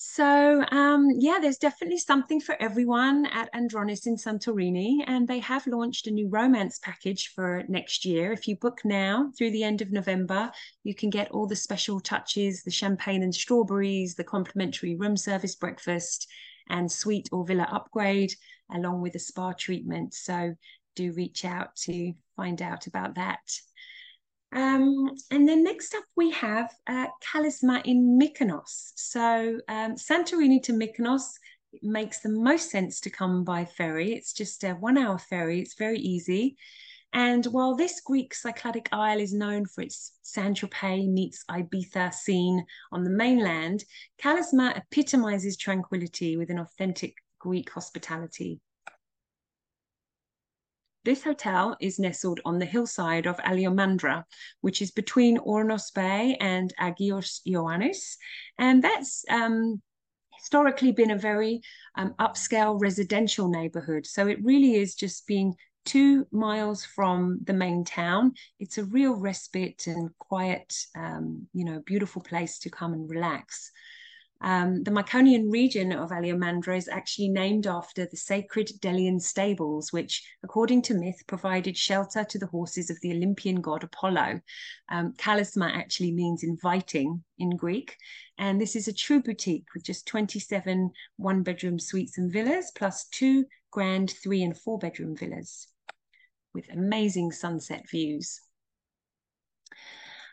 So 0.00 0.64
um, 0.70 1.08
yeah, 1.18 1.38
there's 1.42 1.58
definitely 1.58 1.98
something 1.98 2.40
for 2.40 2.54
everyone 2.62 3.26
at 3.26 3.52
Andronis 3.52 4.06
in 4.06 4.14
Santorini, 4.14 5.02
and 5.04 5.26
they 5.26 5.40
have 5.40 5.66
launched 5.66 6.06
a 6.06 6.12
new 6.12 6.28
romance 6.28 6.78
package 6.78 7.32
for 7.34 7.64
next 7.68 8.04
year. 8.04 8.30
If 8.30 8.46
you 8.46 8.54
book 8.54 8.78
now 8.84 9.32
through 9.36 9.50
the 9.50 9.64
end 9.64 9.82
of 9.82 9.90
November, 9.90 10.52
you 10.84 10.94
can 10.94 11.10
get 11.10 11.32
all 11.32 11.48
the 11.48 11.56
special 11.56 11.98
touches, 11.98 12.62
the 12.62 12.70
champagne 12.70 13.24
and 13.24 13.34
strawberries, 13.34 14.14
the 14.14 14.22
complimentary 14.22 14.94
room 14.94 15.16
service 15.16 15.56
breakfast, 15.56 16.28
and 16.68 16.88
suite 16.92 17.28
or 17.32 17.44
villa 17.44 17.66
upgrade, 17.68 18.32
along 18.72 19.00
with 19.00 19.16
a 19.16 19.18
spa 19.18 19.52
treatment. 19.52 20.14
So 20.14 20.54
do 20.94 21.12
reach 21.12 21.44
out 21.44 21.74
to 21.74 22.12
find 22.36 22.62
out 22.62 22.86
about 22.86 23.16
that. 23.16 23.40
Um, 24.52 25.10
and 25.30 25.46
then 25.46 25.62
next 25.62 25.94
up 25.94 26.04
we 26.16 26.30
have 26.30 26.72
uh, 26.86 27.06
Kalesma 27.22 27.84
in 27.84 28.18
Mykonos. 28.18 28.92
So 28.96 29.60
um, 29.68 29.94
Santorini 29.96 30.62
to 30.64 30.72
Mykonos 30.72 31.32
makes 31.82 32.20
the 32.20 32.30
most 32.30 32.70
sense 32.70 33.00
to 33.00 33.10
come 33.10 33.44
by 33.44 33.64
ferry. 33.64 34.14
It's 34.14 34.32
just 34.32 34.64
a 34.64 34.72
one 34.72 34.96
hour 34.96 35.18
ferry. 35.18 35.60
It's 35.60 35.74
very 35.74 35.98
easy. 35.98 36.56
And 37.12 37.44
while 37.46 37.74
this 37.74 38.00
Greek 38.00 38.34
Cycladic 38.34 38.88
isle 38.92 39.20
is 39.20 39.32
known 39.32 39.64
for 39.66 39.80
its 39.80 40.12
Saint-Tropez 40.22 41.08
meets 41.08 41.44
Ibiza 41.50 42.12
scene 42.12 42.64
on 42.92 43.02
the 43.02 43.10
mainland, 43.10 43.84
Kalesma 44.22 44.76
epitomizes 44.76 45.56
tranquility 45.56 46.36
with 46.36 46.50
an 46.50 46.58
authentic 46.58 47.14
Greek 47.38 47.70
hospitality. 47.70 48.60
This 51.04 51.22
hotel 51.22 51.76
is 51.80 51.98
nestled 51.98 52.40
on 52.44 52.58
the 52.58 52.66
hillside 52.66 53.26
of 53.26 53.38
Aleomandra, 53.38 54.24
which 54.60 54.82
is 54.82 54.90
between 54.90 55.38
Ornos 55.38 55.92
Bay 55.94 56.36
and 56.40 56.72
Agios 56.80 57.40
Ioannis. 57.46 58.16
And 58.58 58.82
that's 58.82 59.24
um, 59.30 59.80
historically 60.36 60.92
been 60.92 61.10
a 61.10 61.18
very 61.18 61.60
um, 61.96 62.14
upscale 62.18 62.80
residential 62.80 63.48
neighborhood. 63.48 64.06
So 64.06 64.26
it 64.26 64.44
really 64.44 64.74
is 64.74 64.94
just 64.94 65.26
being 65.26 65.54
two 65.84 66.26
miles 66.30 66.84
from 66.84 67.38
the 67.44 67.54
main 67.54 67.84
town. 67.84 68.34
It's 68.60 68.78
a 68.78 68.84
real 68.84 69.14
respite 69.14 69.86
and 69.86 70.10
quiet, 70.18 70.74
um, 70.96 71.46
you 71.54 71.64
know, 71.64 71.80
beautiful 71.80 72.20
place 72.20 72.58
to 72.60 72.70
come 72.70 72.92
and 72.92 73.08
relax. 73.08 73.70
Um, 74.40 74.84
the 74.84 74.92
Myconian 74.92 75.50
region 75.50 75.92
of 75.92 76.10
Aleomandra 76.10 76.76
is 76.76 76.88
actually 76.88 77.28
named 77.28 77.66
after 77.66 78.06
the 78.06 78.16
sacred 78.16 78.70
Delian 78.80 79.20
stables, 79.20 79.92
which, 79.92 80.22
according 80.44 80.82
to 80.82 80.94
myth, 80.94 81.22
provided 81.26 81.76
shelter 81.76 82.24
to 82.24 82.38
the 82.38 82.46
horses 82.46 82.88
of 82.88 83.00
the 83.00 83.12
Olympian 83.12 83.60
god 83.60 83.82
Apollo. 83.82 84.40
Um, 84.90 85.12
Kalesma 85.14 85.74
actually 85.74 86.12
means 86.12 86.44
inviting 86.44 87.24
in 87.38 87.50
Greek. 87.50 87.96
And 88.38 88.60
this 88.60 88.76
is 88.76 88.86
a 88.86 88.92
true 88.92 89.20
boutique 89.20 89.66
with 89.74 89.84
just 89.84 90.06
27 90.06 90.92
one 91.16 91.42
bedroom 91.42 91.80
suites 91.80 92.18
and 92.18 92.32
villas, 92.32 92.70
plus 92.76 93.06
two 93.08 93.44
grand 93.72 94.10
three 94.22 94.42
and 94.42 94.56
four 94.56 94.78
bedroom 94.78 95.16
villas 95.16 95.68
with 96.54 96.68
amazing 96.72 97.32
sunset 97.32 97.88
views. 97.90 98.40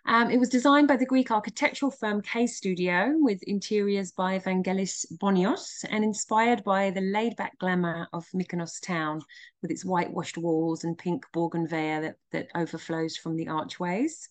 Um, 0.07 0.29
it 0.29 0.39
was 0.39 0.49
designed 0.49 0.87
by 0.87 0.97
the 0.97 1.05
Greek 1.05 1.31
architectural 1.31 1.89
firm 1.89 2.21
K 2.21 2.45
Studio 2.45 3.13
with 3.15 3.41
interiors 3.43 4.11
by 4.11 4.37
Vangelis 4.37 5.03
Bonios 5.17 5.83
and 5.89 6.03
inspired 6.03 6.63
by 6.63 6.91
the 6.91 7.01
laid 7.01 7.35
back 7.37 7.57
glamour 7.57 8.07
of 8.13 8.27
Mykonos 8.35 8.79
town 8.79 9.21
with 9.63 9.71
its 9.71 9.83
whitewashed 9.83 10.37
walls 10.37 10.83
and 10.83 10.95
pink 10.95 11.25
bougainvillea 11.33 12.01
that, 12.01 12.15
that 12.31 12.47
overflows 12.53 13.17
from 13.17 13.35
the 13.35 13.47
archways. 13.47 14.29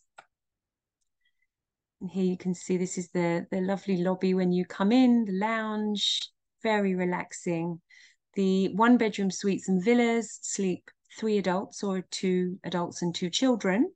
And 2.01 2.09
here 2.09 2.25
you 2.25 2.37
can 2.37 2.55
see 2.55 2.77
this 2.77 2.97
is 2.97 3.09
the, 3.11 3.45
the 3.51 3.61
lovely 3.61 3.97
lobby 3.97 4.33
when 4.33 4.53
you 4.53 4.65
come 4.65 4.93
in, 4.93 5.25
the 5.25 5.33
lounge, 5.33 6.21
very 6.63 6.95
relaxing. 6.95 7.81
The 8.35 8.69
one 8.75 8.97
bedroom 8.97 9.33
suites 9.33 9.69
and 9.69 9.85
villas 9.85 10.39
sleep 10.41 10.89
three 11.19 11.39
adults 11.39 11.83
or 11.83 12.03
two 12.13 12.61
adults 12.63 13.03
and 13.03 13.13
two 13.13 13.29
children. 13.29 13.91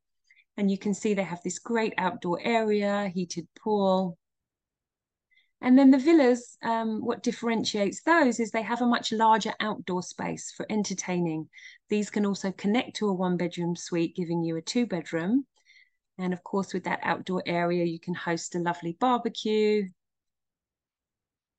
And 0.59 0.69
you 0.69 0.77
can 0.77 0.93
see 0.93 1.15
they 1.15 1.23
have 1.23 1.43
this 1.45 1.61
great 1.61 1.95
outdoor 1.99 2.41
area, 2.43 3.13
heated 3.15 3.47
pool. 3.63 4.19
And 5.61 5.79
then 5.79 5.93
the 5.93 5.99
villas, 5.99 6.59
um, 6.63 7.01
what 7.01 7.23
differentiates 7.23 8.03
those 8.03 8.41
is 8.41 8.51
they 8.51 8.63
have 8.63 8.83
a 8.83 8.87
much 8.87 9.13
larger 9.13 9.53
outdoor 9.61 10.03
space 10.03 10.53
for 10.57 10.67
entertaining. 10.69 11.49
These 11.89 12.11
can 12.11 12.27
also 12.27 12.51
connect 12.51 12.97
to 12.97 13.09
a 13.09 13.13
one 13.13 13.37
bedroom 13.37 13.77
suite, 13.77 14.17
giving 14.17 14.43
you 14.43 14.57
a 14.57 14.63
two 14.63 14.85
bedroom. 14.85 15.47
And 16.19 16.33
of 16.33 16.43
course, 16.43 16.75
with 16.75 16.85
that 16.85 17.01
outdoor 17.05 17.43
area, 17.47 17.85
you 17.85 18.01
can 18.01 18.15
host 18.15 18.57
a 18.57 18.59
lovely 18.59 18.97
barbecue, 18.99 19.89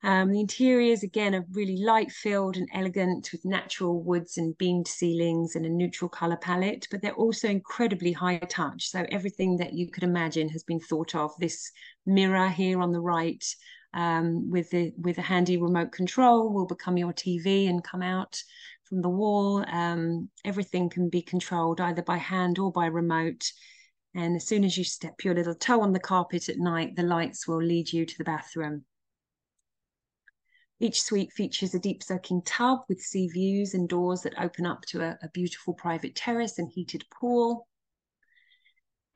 um, 0.02 0.30
the 0.30 0.40
interiors, 0.40 1.02
again, 1.02 1.34
are 1.34 1.44
really 1.52 1.76
light 1.76 2.10
filled 2.10 2.56
and 2.56 2.68
elegant 2.72 3.30
with 3.32 3.44
natural 3.44 4.02
woods 4.02 4.38
and 4.38 4.56
beamed 4.56 4.88
ceilings 4.88 5.56
and 5.56 5.66
a 5.66 5.68
neutral 5.68 6.08
color 6.08 6.38
palette, 6.38 6.86
but 6.90 7.02
they're 7.02 7.12
also 7.12 7.48
incredibly 7.48 8.12
high 8.12 8.38
touch. 8.38 8.88
So 8.88 9.04
everything 9.10 9.58
that 9.58 9.74
you 9.74 9.90
could 9.90 10.02
imagine 10.02 10.48
has 10.50 10.62
been 10.62 10.80
thought 10.80 11.14
of. 11.14 11.32
This 11.38 11.70
mirror 12.06 12.48
here 12.48 12.80
on 12.80 12.92
the 12.92 13.00
right 13.00 13.44
um, 13.92 14.50
with 14.50 14.70
the 14.70 14.92
with 14.96 15.18
a 15.18 15.22
handy 15.22 15.56
remote 15.56 15.92
control 15.92 16.52
will 16.52 16.66
become 16.66 16.96
your 16.96 17.12
TV 17.12 17.68
and 17.68 17.84
come 17.84 18.02
out 18.02 18.42
from 18.84 19.02
the 19.02 19.08
wall. 19.08 19.64
Um, 19.68 20.30
everything 20.46 20.88
can 20.88 21.10
be 21.10 21.20
controlled 21.20 21.80
either 21.80 22.02
by 22.02 22.16
hand 22.16 22.58
or 22.58 22.72
by 22.72 22.86
remote. 22.86 23.44
And 24.14 24.34
as 24.34 24.46
soon 24.46 24.64
as 24.64 24.76
you 24.78 24.84
step 24.84 25.24
your 25.24 25.34
little 25.34 25.54
toe 25.54 25.82
on 25.82 25.92
the 25.92 26.00
carpet 26.00 26.48
at 26.48 26.58
night, 26.58 26.96
the 26.96 27.02
lights 27.02 27.46
will 27.46 27.62
lead 27.62 27.92
you 27.92 28.06
to 28.06 28.18
the 28.18 28.24
bathroom. 28.24 28.84
Each 30.82 31.02
suite 31.02 31.30
features 31.32 31.74
a 31.74 31.78
deep 31.78 32.02
soaking 32.02 32.40
tub 32.42 32.80
with 32.88 33.02
sea 33.02 33.28
views 33.28 33.74
and 33.74 33.86
doors 33.86 34.22
that 34.22 34.40
open 34.40 34.64
up 34.64 34.86
to 34.86 35.02
a, 35.02 35.18
a 35.22 35.28
beautiful 35.28 35.74
private 35.74 36.14
terrace 36.14 36.58
and 36.58 36.70
heated 36.70 37.04
pool. 37.10 37.68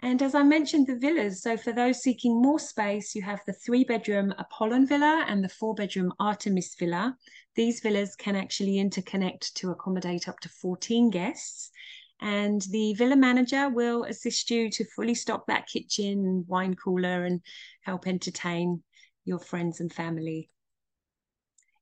And 0.00 0.20
as 0.20 0.34
I 0.34 0.42
mentioned, 0.42 0.86
the 0.86 0.98
villas. 0.98 1.42
So 1.42 1.56
for 1.56 1.72
those 1.72 2.02
seeking 2.02 2.42
more 2.42 2.58
space, 2.58 3.14
you 3.14 3.22
have 3.22 3.40
the 3.46 3.54
three 3.54 3.82
bedroom 3.82 4.34
Apollon 4.36 4.86
Villa 4.86 5.24
and 5.26 5.42
the 5.42 5.48
four 5.48 5.74
bedroom 5.74 6.12
Artemis 6.20 6.74
Villa. 6.78 7.16
These 7.54 7.80
villas 7.80 8.14
can 8.14 8.36
actually 8.36 8.74
interconnect 8.74 9.54
to 9.54 9.70
accommodate 9.70 10.28
up 10.28 10.40
to 10.40 10.50
14 10.50 11.08
guests. 11.08 11.70
And 12.20 12.60
the 12.70 12.92
villa 12.92 13.16
manager 13.16 13.70
will 13.70 14.04
assist 14.04 14.50
you 14.50 14.68
to 14.70 14.84
fully 14.94 15.14
stock 15.14 15.46
that 15.46 15.66
kitchen 15.66 16.44
wine 16.46 16.74
cooler 16.74 17.24
and 17.24 17.40
help 17.80 18.06
entertain 18.06 18.82
your 19.24 19.38
friends 19.38 19.80
and 19.80 19.90
family. 19.90 20.50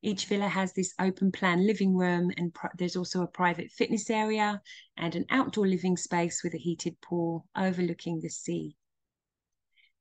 Each 0.05 0.25
villa 0.25 0.49
has 0.49 0.73
this 0.73 0.93
open 0.99 1.31
plan 1.31 1.65
living 1.65 1.95
room, 1.95 2.29
and 2.35 2.53
there's 2.77 2.97
also 2.97 3.23
a 3.23 3.27
private 3.27 3.71
fitness 3.71 4.09
area 4.09 4.61
and 4.97 5.15
an 5.15 5.25
outdoor 5.29 5.65
living 5.65 5.95
space 5.95 6.43
with 6.43 6.53
a 6.53 6.57
heated 6.57 6.99
pool 6.99 7.47
overlooking 7.55 8.19
the 8.19 8.29
sea. 8.29 8.75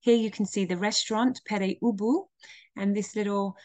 Here 0.01 0.17
you 0.17 0.33
can 0.33 0.45
see 0.45 0.65
the 0.65 0.77
restaurant 0.77 1.41
Pere 1.47 1.77
Ubu 1.81 2.27
and 2.75 2.97
this 2.97 3.15
little 3.15 3.57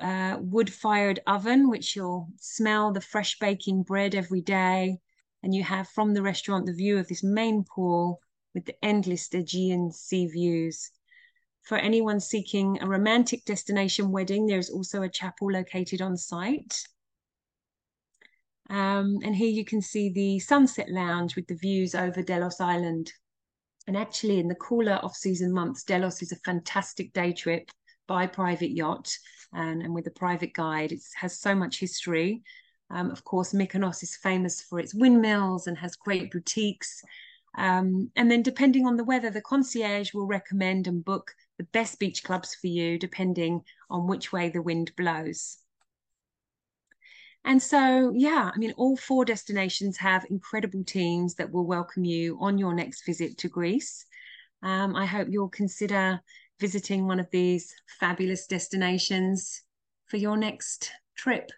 uh, 0.00 0.36
wood 0.40 0.72
fired 0.72 1.18
oven, 1.26 1.68
which 1.68 1.96
you'll 1.96 2.28
smell 2.38 2.92
the 2.92 3.00
fresh 3.00 3.40
baking 3.40 3.82
bread 3.82 4.14
every 4.14 4.42
day. 4.42 5.00
And 5.42 5.52
you 5.52 5.64
have 5.64 5.88
from 5.88 6.14
the 6.14 6.22
restaurant 6.22 6.66
the 6.66 6.72
view 6.72 6.98
of 6.98 7.08
this 7.08 7.24
main 7.24 7.64
pool 7.64 8.20
with 8.54 8.64
the 8.64 8.76
endless 8.84 9.28
Aegean 9.34 9.90
sea 9.90 10.28
views 10.28 10.92
for 11.62 11.78
anyone 11.78 12.20
seeking 12.20 12.78
a 12.80 12.86
romantic 12.86 13.44
destination 13.44 14.10
wedding, 14.10 14.46
there's 14.46 14.70
also 14.70 15.02
a 15.02 15.08
chapel 15.08 15.50
located 15.50 16.00
on 16.02 16.16
site. 16.16 16.76
Um, 18.70 19.18
and 19.24 19.34
here 19.34 19.50
you 19.50 19.64
can 19.64 19.82
see 19.82 20.10
the 20.10 20.38
sunset 20.38 20.88
lounge 20.90 21.34
with 21.36 21.46
the 21.48 21.56
views 21.56 21.94
over 21.94 22.22
Delos 22.22 22.60
Island. 22.60 23.12
And 23.86 23.96
actually, 23.96 24.38
in 24.38 24.48
the 24.48 24.54
cooler 24.54 25.00
off-season 25.02 25.52
months, 25.52 25.82
Delos 25.82 26.22
is 26.22 26.32
a 26.32 26.36
fantastic 26.36 27.12
day 27.12 27.32
trip 27.32 27.68
by 28.06 28.26
private 28.26 28.70
yacht 28.70 29.12
and, 29.52 29.82
and 29.82 29.94
with 29.94 30.06
a 30.06 30.12
private 30.12 30.52
guide. 30.52 30.92
It 30.92 31.02
has 31.16 31.40
so 31.40 31.54
much 31.54 31.80
history. 31.80 32.42
Um, 32.90 33.10
of 33.10 33.24
course, 33.24 33.52
Mykonos 33.52 34.02
is 34.02 34.16
famous 34.16 34.60
for 34.62 34.78
its 34.78 34.94
windmills 34.94 35.66
and 35.66 35.76
has 35.78 35.96
great 35.96 36.30
boutiques. 36.30 37.02
Um, 37.58 38.10
and 38.16 38.30
then, 38.30 38.42
depending 38.42 38.86
on 38.86 38.96
the 38.96 39.04
weather, 39.04 39.30
the 39.30 39.40
concierge 39.40 40.14
will 40.14 40.26
recommend 40.26 40.86
and 40.86 41.04
book 41.04 41.32
the 41.60 41.64
best 41.72 41.98
beach 41.98 42.24
clubs 42.24 42.54
for 42.54 42.68
you, 42.68 42.98
depending 42.98 43.60
on 43.90 44.06
which 44.06 44.32
way 44.32 44.48
the 44.48 44.62
wind 44.62 44.92
blows. 44.96 45.58
And 47.44 47.62
so, 47.62 48.12
yeah, 48.14 48.50
I 48.54 48.56
mean, 48.56 48.72
all 48.78 48.96
four 48.96 49.26
destinations 49.26 49.98
have 49.98 50.24
incredible 50.30 50.84
teams 50.84 51.34
that 51.34 51.52
will 51.52 51.66
welcome 51.66 52.02
you 52.02 52.38
on 52.40 52.56
your 52.56 52.72
next 52.72 53.04
visit 53.04 53.36
to 53.38 53.50
Greece. 53.50 54.06
Um, 54.62 54.96
I 54.96 55.04
hope 55.04 55.28
you'll 55.30 55.50
consider 55.50 56.20
visiting 56.58 57.06
one 57.06 57.20
of 57.20 57.30
these 57.30 57.74
fabulous 57.98 58.46
destinations 58.46 59.62
for 60.06 60.16
your 60.16 60.38
next 60.38 60.90
trip. 61.14 61.50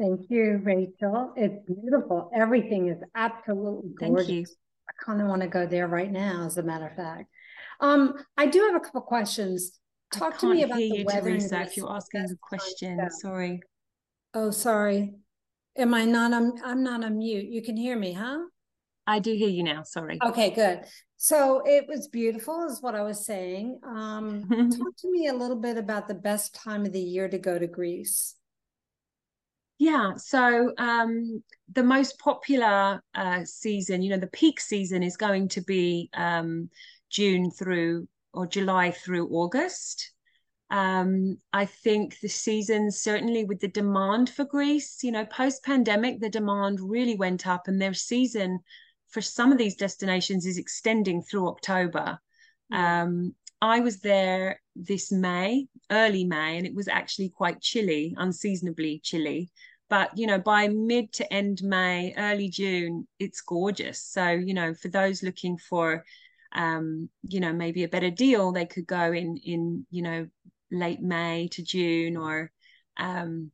Thank 0.00 0.22
you, 0.30 0.60
Rachel. 0.64 1.32
It's 1.36 1.64
beautiful. 1.64 2.28
Everything 2.34 2.88
is 2.88 2.98
absolutely 3.14 3.90
gorgeous. 3.90 4.26
Thank 4.26 4.38
you. 4.40 4.46
I 4.88 5.04
kind 5.04 5.22
of 5.22 5.28
want 5.28 5.42
to 5.42 5.48
go 5.48 5.64
there 5.64 5.86
right 5.86 6.10
now, 6.10 6.44
as 6.44 6.58
a 6.58 6.62
matter 6.64 6.88
of 6.88 6.96
fact. 6.96 7.28
Um, 7.80 8.14
I 8.36 8.46
do 8.46 8.60
have 8.60 8.76
a 8.76 8.80
couple 8.80 9.00
questions. 9.02 9.78
Talk 10.12 10.38
to 10.38 10.50
me 10.50 10.62
about 10.62 10.78
the 10.78 10.84
you, 10.84 11.04
weather. 11.04 11.30
Teresa, 11.30 11.62
if 11.62 11.76
you're 11.76 11.90
asking 11.90 12.22
a 12.22 12.36
question, 12.40 13.00
sorry. 13.10 13.60
Oh, 14.32 14.50
sorry. 14.50 15.14
Am 15.76 15.92
I 15.92 16.04
not? 16.04 16.32
I'm, 16.32 16.52
I'm 16.64 16.82
not 16.84 17.04
on 17.04 17.18
mute. 17.18 17.46
You 17.46 17.62
can 17.62 17.76
hear 17.76 17.98
me, 17.98 18.12
huh? 18.12 18.38
I 19.06 19.18
do 19.18 19.34
hear 19.34 19.48
you 19.48 19.62
now. 19.62 19.82
Sorry. 19.82 20.18
Okay, 20.24 20.50
good. 20.50 20.84
So 21.16 21.62
it 21.64 21.86
was 21.88 22.08
beautiful, 22.08 22.66
is 22.66 22.80
what 22.80 22.94
I 22.94 23.02
was 23.02 23.24
saying. 23.24 23.80
Um, 23.84 24.46
talk 24.48 24.96
to 24.98 25.10
me 25.10 25.28
a 25.28 25.34
little 25.34 25.56
bit 25.56 25.76
about 25.78 26.06
the 26.06 26.14
best 26.14 26.54
time 26.54 26.84
of 26.84 26.92
the 26.92 27.00
year 27.00 27.28
to 27.28 27.38
go 27.38 27.58
to 27.58 27.66
Greece. 27.66 28.36
Yeah, 29.78 30.12
so 30.16 30.72
um, 30.78 31.42
the 31.72 31.82
most 31.82 32.18
popular 32.18 33.02
uh, 33.14 33.44
season, 33.44 34.02
you 34.02 34.10
know, 34.10 34.18
the 34.18 34.28
peak 34.28 34.60
season 34.60 35.02
is 35.02 35.16
going 35.16 35.48
to 35.48 35.60
be 35.62 36.10
um, 36.14 36.70
June 37.10 37.50
through 37.50 38.08
or 38.32 38.46
July 38.46 38.90
through 38.90 39.28
August. 39.28 40.10
Um, 40.70 41.38
I 41.52 41.66
think 41.66 42.18
the 42.20 42.28
season, 42.28 42.90
certainly 42.90 43.44
with 43.44 43.60
the 43.60 43.68
demand 43.68 44.30
for 44.30 44.44
Greece, 44.44 45.02
you 45.02 45.12
know, 45.12 45.24
post 45.24 45.62
pandemic, 45.62 46.20
the 46.20 46.30
demand 46.30 46.80
really 46.80 47.16
went 47.16 47.46
up, 47.46 47.68
and 47.68 47.80
their 47.80 47.94
season 47.94 48.60
for 49.08 49.20
some 49.20 49.52
of 49.52 49.58
these 49.58 49.76
destinations 49.76 50.46
is 50.46 50.58
extending 50.58 51.22
through 51.22 51.48
October. 51.48 52.18
Um, 52.72 53.34
I 53.62 53.80
was 53.80 54.00
there 54.00 54.60
this 54.74 55.12
May, 55.12 55.68
early 55.90 56.24
May, 56.24 56.58
and 56.58 56.66
it 56.66 56.74
was 56.74 56.88
actually 56.88 57.28
quite 57.28 57.60
chilly, 57.60 58.14
unseasonably 58.18 59.00
chilly. 59.04 59.50
But 59.88 60.18
you 60.18 60.26
know, 60.26 60.38
by 60.38 60.68
mid 60.68 61.12
to 61.14 61.32
end 61.32 61.62
May, 61.62 62.14
early 62.16 62.48
June, 62.48 63.06
it's 63.20 63.40
gorgeous. 63.40 64.02
So 64.02 64.28
you 64.30 64.54
know, 64.54 64.74
for 64.74 64.88
those 64.88 65.22
looking 65.22 65.56
for 65.56 66.04
um, 66.54 67.08
you 67.22 67.40
know, 67.40 67.52
maybe 67.52 67.84
a 67.84 67.88
better 67.88 68.10
deal, 68.10 68.52
they 68.52 68.66
could 68.66 68.86
go 68.86 69.12
in 69.12 69.36
in 69.38 69.86
you 69.90 70.02
know 70.02 70.26
late 70.70 71.00
May 71.00 71.48
to 71.52 71.62
June 71.62 72.16
or 72.16 72.50
um, 72.96 73.50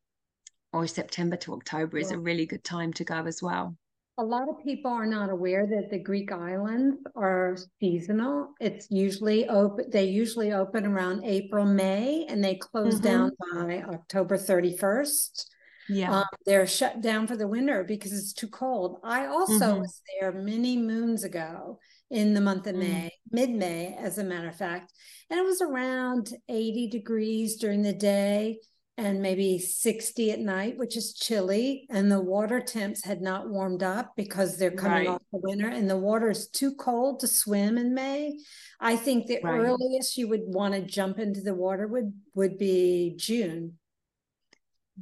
or 0.72 0.86
September 0.86 1.36
to 1.36 1.54
October 1.54 1.98
is 1.98 2.10
a 2.10 2.18
really 2.18 2.46
good 2.46 2.64
time 2.64 2.92
to 2.94 3.04
go 3.04 3.24
as 3.26 3.42
well. 3.42 3.76
A 4.18 4.22
lot 4.22 4.48
of 4.48 4.62
people 4.62 4.90
are 4.90 5.06
not 5.06 5.30
aware 5.30 5.66
that 5.66 5.90
the 5.90 5.98
Greek 5.98 6.30
islands 6.30 6.98
are 7.16 7.56
seasonal. 7.80 8.50
It's 8.60 8.86
usually 8.90 9.48
open, 9.48 9.86
they 9.90 10.04
usually 10.04 10.52
open 10.52 10.84
around 10.84 11.24
April, 11.24 11.64
May, 11.64 12.26
and 12.28 12.44
they 12.44 12.56
close 12.56 13.00
mm-hmm. 13.00 13.04
down 13.04 13.32
by 13.52 13.82
October 13.82 14.36
31st. 14.36 15.46
Yeah. 15.88 16.18
Um, 16.18 16.24
they're 16.44 16.66
shut 16.66 17.00
down 17.00 17.26
for 17.26 17.36
the 17.36 17.48
winter 17.48 17.82
because 17.82 18.12
it's 18.12 18.34
too 18.34 18.48
cold. 18.48 19.00
I 19.02 19.26
also 19.26 19.54
mm-hmm. 19.54 19.80
was 19.80 20.02
there 20.20 20.32
many 20.32 20.76
moons 20.76 21.24
ago 21.24 21.78
in 22.10 22.34
the 22.34 22.40
month 22.40 22.66
of 22.66 22.74
mm. 22.74 22.80
May, 22.80 23.10
mid 23.30 23.50
May, 23.50 23.96
as 23.98 24.18
a 24.18 24.24
matter 24.24 24.48
of 24.48 24.56
fact. 24.56 24.92
And 25.30 25.38
it 25.38 25.44
was 25.44 25.62
around 25.62 26.32
80 26.48 26.88
degrees 26.88 27.56
during 27.56 27.82
the 27.82 27.92
day. 27.92 28.58
and 28.98 29.22
maybe 29.22 29.58
60 29.58 30.30
at 30.30 30.40
night, 30.40 30.76
which 30.76 30.94
is 30.94 31.14
chilly. 31.14 31.86
And 31.88 32.12
the 32.12 32.20
water 32.20 32.60
temps 32.60 33.02
had 33.02 33.22
not 33.22 33.48
warmed 33.48 33.82
up 33.82 34.12
because 34.14 34.58
they're 34.58 34.70
coming 34.70 35.06
right. 35.06 35.08
off 35.08 35.22
the 35.32 35.40
winter 35.42 35.68
and 35.68 35.88
the 35.88 35.96
water 35.96 36.28
is 36.28 36.48
too 36.48 36.74
cold 36.74 37.20
to 37.20 37.26
swim 37.26 37.78
in 37.78 37.94
May. 37.94 38.38
I 38.78 38.96
think 38.96 39.26
the 39.26 39.40
right. 39.42 39.58
earliest 39.58 40.18
you 40.18 40.28
would 40.28 40.42
want 40.44 40.74
to 40.74 40.82
jump 40.82 41.18
into 41.18 41.40
the 41.40 41.54
water 41.54 41.86
would 41.88 42.12
would 42.34 42.58
be 42.58 43.14
June. 43.16 43.78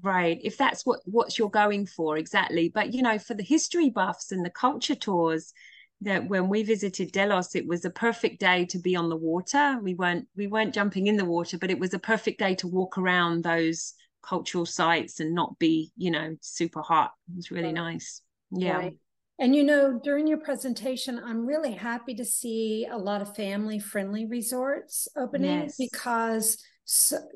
Right. 0.00 0.38
If 0.44 0.56
that's 0.56 0.86
what 0.86 1.00
what 1.04 1.36
you're 1.36 1.50
going 1.50 1.86
for, 1.86 2.16
exactly. 2.16 2.68
But 2.72 2.94
you 2.94 3.02
know, 3.02 3.18
for 3.18 3.34
the 3.34 3.42
history 3.42 3.90
buffs 3.90 4.30
and 4.30 4.44
the 4.44 4.50
culture 4.50 4.94
tours, 4.94 5.52
that 6.00 6.28
when 6.28 6.48
we 6.48 6.62
visited 6.62 7.12
Delos, 7.12 7.54
it 7.54 7.66
was 7.66 7.84
a 7.84 7.90
perfect 7.90 8.40
day 8.40 8.64
to 8.66 8.78
be 8.78 8.94
on 8.94 9.08
the 9.08 9.16
water. 9.16 9.78
We 9.82 9.94
weren't 9.94 10.26
we 10.36 10.46
weren't 10.46 10.74
jumping 10.74 11.06
in 11.06 11.16
the 11.16 11.24
water, 11.24 11.58
but 11.58 11.70
it 11.70 11.78
was 11.78 11.94
a 11.94 11.98
perfect 11.98 12.38
day 12.38 12.54
to 12.56 12.68
walk 12.68 12.98
around 12.98 13.42
those 13.42 13.94
cultural 14.22 14.66
sites 14.66 15.20
and 15.20 15.34
not 15.34 15.58
be, 15.58 15.92
you 15.96 16.10
know, 16.10 16.36
super 16.40 16.82
hot. 16.82 17.12
It 17.30 17.36
was 17.36 17.50
really 17.50 17.66
right. 17.66 17.74
nice. 17.74 18.22
Yeah. 18.50 18.76
Right. 18.76 18.96
And 19.40 19.54
you 19.54 19.62
know, 19.62 20.00
during 20.02 20.26
your 20.26 20.38
presentation, 20.38 21.20
I'm 21.24 21.46
really 21.46 21.72
happy 21.72 22.14
to 22.14 22.24
see 22.24 22.86
a 22.90 22.98
lot 22.98 23.22
of 23.22 23.36
family 23.36 23.78
friendly 23.78 24.26
resorts 24.26 25.08
opening 25.16 25.62
yes. 25.62 25.76
because 25.76 26.58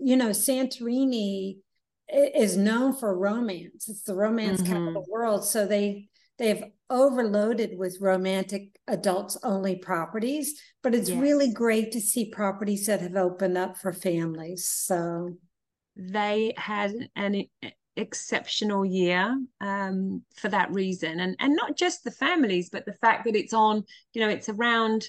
you 0.00 0.16
know, 0.16 0.30
Santorini 0.30 1.58
is 2.08 2.56
known 2.56 2.94
for 2.94 3.16
romance. 3.16 3.88
It's 3.88 4.02
the 4.02 4.14
romance 4.14 4.60
mm-hmm. 4.60 4.72
capital 4.72 4.88
of 4.88 4.94
the 5.04 5.12
world. 5.12 5.44
So 5.44 5.66
they 5.66 6.08
they've 6.38 6.64
overloaded 6.92 7.76
with 7.76 7.98
romantic 8.00 8.78
adults 8.86 9.38
only 9.42 9.76
properties, 9.76 10.60
but 10.82 10.94
it's 10.94 11.08
yes. 11.08 11.18
really 11.18 11.50
great 11.52 11.90
to 11.92 12.00
see 12.00 12.30
properties 12.30 12.86
that 12.86 13.00
have 13.00 13.16
opened 13.16 13.56
up 13.58 13.78
for 13.78 13.92
families. 13.92 14.68
So 14.68 15.36
they 15.96 16.52
had 16.56 16.92
an 17.16 17.44
exceptional 17.96 18.84
year 18.84 19.36
um, 19.60 20.22
for 20.36 20.48
that 20.50 20.70
reason, 20.70 21.18
and 21.20 21.34
and 21.40 21.56
not 21.56 21.76
just 21.76 22.04
the 22.04 22.10
families, 22.10 22.68
but 22.70 22.84
the 22.84 22.94
fact 22.94 23.24
that 23.24 23.36
it's 23.36 23.54
on, 23.54 23.84
you 24.12 24.20
know, 24.20 24.28
it's 24.28 24.48
around 24.48 25.06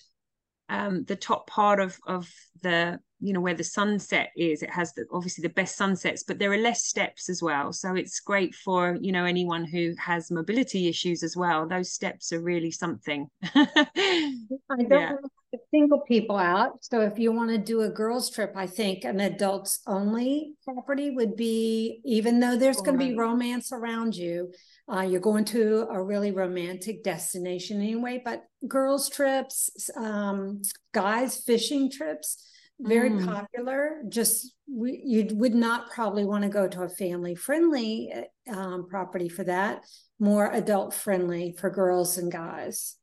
um, 0.69 1.03
the 1.03 1.15
top 1.15 1.47
part 1.47 1.79
of 1.79 1.99
of 2.07 2.29
the 2.61 2.99
you 3.23 3.33
know 3.33 3.41
where 3.41 3.53
the 3.53 3.63
sunset 3.63 4.31
is 4.35 4.61
it 4.63 4.69
has 4.69 4.93
the, 4.93 5.05
obviously 5.11 5.41
the 5.41 5.53
best 5.53 5.75
sunsets 5.75 6.23
but 6.23 6.39
there 6.39 6.51
are 6.51 6.57
less 6.57 6.83
steps 6.85 7.29
as 7.29 7.41
well. 7.41 7.71
So 7.73 7.95
it's 7.95 8.19
great 8.19 8.53
for 8.53 8.97
you 9.01 9.11
know 9.11 9.25
anyone 9.25 9.65
who 9.65 9.93
has 9.97 10.31
mobility 10.31 10.87
issues 10.87 11.23
as 11.23 11.37
well. 11.37 11.67
Those 11.67 11.91
steps 11.91 12.31
are 12.33 12.41
really 12.41 12.71
something. 12.71 13.29
I 13.43 13.77
don't 13.95 14.91
yeah. 14.91 15.11
want 15.11 15.31
to 15.53 15.59
single 15.71 16.01
people 16.01 16.37
out. 16.37 16.83
So 16.83 17.01
if 17.01 17.19
you 17.19 17.31
want 17.31 17.49
to 17.51 17.57
do 17.57 17.81
a 17.81 17.89
girls 17.89 18.29
trip 18.29 18.53
i 18.55 18.67
think 18.67 19.03
an 19.03 19.19
adults 19.19 19.79
only 19.87 20.53
property 20.63 21.11
would 21.11 21.35
be 21.35 22.01
even 22.03 22.39
though 22.39 22.57
there's 22.57 22.81
going 22.81 22.97
to 22.97 23.05
be 23.05 23.15
romance 23.15 23.71
around 23.71 24.15
you 24.15 24.51
uh, 24.93 25.01
you're 25.01 25.21
going 25.21 25.45
to 25.45 25.87
a 25.89 26.01
really 26.01 26.31
romantic 26.31 27.03
destination 27.03 27.81
anyway 27.81 28.21
but 28.23 28.43
girls 28.67 29.09
trips 29.09 29.69
um, 29.95 30.61
guys 30.93 31.37
fishing 31.37 31.89
trips 31.89 32.49
very 32.79 33.09
mm. 33.09 33.25
popular. 33.25 34.01
Just 34.09 34.53
we, 34.69 35.01
you 35.05 35.27
would 35.31 35.55
not 35.55 35.89
probably 35.91 36.25
want 36.25 36.43
to 36.43 36.49
go 36.49 36.67
to 36.67 36.83
a 36.83 36.89
family 36.89 37.35
friendly 37.35 38.11
um, 38.51 38.87
property 38.89 39.29
for 39.29 39.43
that. 39.43 39.83
More 40.19 40.51
adult 40.51 40.93
friendly 40.93 41.55
for 41.57 41.69
girls 41.69 42.17
and 42.17 42.31
guys. 42.31 42.95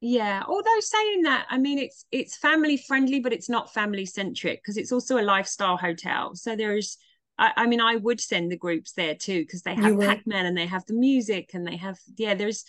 Yeah, 0.00 0.42
although 0.48 0.80
saying 0.80 1.22
that, 1.22 1.46
I 1.48 1.58
mean 1.58 1.78
it's 1.78 2.04
it's 2.10 2.36
family 2.36 2.76
friendly, 2.76 3.20
but 3.20 3.32
it's 3.32 3.48
not 3.48 3.72
family 3.72 4.04
centric 4.04 4.60
because 4.62 4.76
it's 4.76 4.92
also 4.92 5.18
a 5.18 5.22
lifestyle 5.22 5.76
hotel. 5.76 6.34
So 6.34 6.56
there's 6.56 6.98
I, 7.38 7.52
I, 7.56 7.66
mean, 7.66 7.80
I 7.80 7.96
would 7.96 8.20
send 8.20 8.50
the 8.50 8.56
groups 8.56 8.92
there 8.92 9.14
too 9.14 9.40
because 9.40 9.62
they 9.62 9.74
have 9.74 9.98
Pac-Man 9.98 10.46
and 10.46 10.56
they 10.56 10.66
have 10.66 10.84
the 10.86 10.94
music 10.94 11.50
and 11.54 11.66
they 11.66 11.76
have 11.76 11.98
yeah. 12.16 12.34
There's 12.34 12.64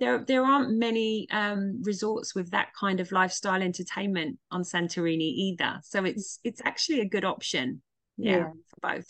there 0.00 0.24
there 0.24 0.44
aren't 0.44 0.76
many 0.76 1.28
um, 1.30 1.80
resorts 1.82 2.34
with 2.34 2.50
that 2.50 2.68
kind 2.78 3.00
of 3.00 3.12
lifestyle 3.12 3.62
entertainment 3.62 4.38
on 4.50 4.62
Santorini 4.62 5.20
either. 5.20 5.80
So 5.82 6.04
it's 6.04 6.40
it's 6.44 6.60
actually 6.64 7.00
a 7.00 7.08
good 7.08 7.24
option, 7.24 7.82
yeah, 8.16 8.36
yeah. 8.36 8.50
for 8.68 8.96
both. 8.96 9.06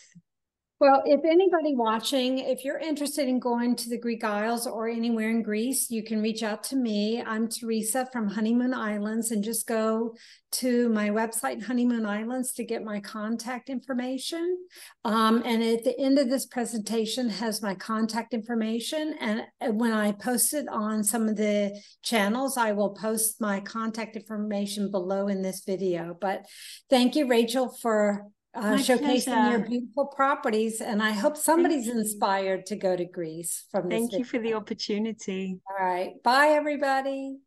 Well, 0.77 1.03
if 1.05 1.21
anybody 1.23 1.73
watching, 1.73 2.39
if 2.39 2.65
you're 2.65 2.77
interested 2.77 3.29
in 3.29 3.39
going 3.39 3.77
to 3.77 3.89
the 3.89 3.97
Greek 3.97 4.25
Isles 4.25 4.67
or 4.67 4.89
anywhere 4.89 5.29
in 5.29 5.41
Greece, 5.41 5.89
you 5.89 6.03
can 6.03 6.21
reach 6.21 6.43
out 6.43 6.65
to 6.65 6.75
me. 6.75 7.23
I'm 7.25 7.47
Teresa 7.47 8.09
from 8.11 8.27
Honeymoon 8.27 8.73
Islands 8.73 9.31
and 9.31 9.41
just 9.41 9.67
go 9.67 10.17
to 10.51 10.89
my 10.89 11.11
website, 11.11 11.63
Honeymoon 11.63 12.05
Islands, 12.05 12.51
to 12.55 12.65
get 12.65 12.83
my 12.83 12.99
contact 12.99 13.69
information. 13.69 14.57
Um, 15.05 15.43
and 15.45 15.63
at 15.63 15.85
the 15.85 15.97
end 15.97 16.19
of 16.19 16.29
this 16.29 16.45
presentation 16.45 17.29
has 17.29 17.61
my 17.61 17.73
contact 17.75 18.33
information. 18.33 19.15
And 19.21 19.43
when 19.79 19.93
I 19.93 20.11
post 20.11 20.53
it 20.53 20.67
on 20.67 21.05
some 21.05 21.29
of 21.29 21.37
the 21.37 21.81
channels, 22.03 22.57
I 22.57 22.73
will 22.73 22.89
post 22.95 23.39
my 23.39 23.61
contact 23.61 24.17
information 24.17 24.91
below 24.91 25.29
in 25.29 25.41
this 25.41 25.63
video. 25.65 26.17
But 26.19 26.45
thank 26.89 27.15
you, 27.15 27.29
Rachel, 27.29 27.73
for 27.81 28.25
uh, 28.55 28.73
showcasing 28.75 29.51
your 29.51 29.59
beautiful 29.59 30.05
properties. 30.05 30.81
And 30.81 31.01
I 31.01 31.11
hope 31.11 31.37
somebody's 31.37 31.87
inspired 31.87 32.65
to 32.67 32.75
go 32.75 32.95
to 32.95 33.05
Greece 33.05 33.65
from 33.71 33.89
this. 33.89 33.97
Thank 33.97 34.11
video. 34.11 34.19
you 34.19 34.25
for 34.25 34.39
the 34.39 34.53
opportunity. 34.53 35.59
All 35.69 35.85
right. 35.85 36.21
Bye, 36.23 36.49
everybody. 36.49 37.37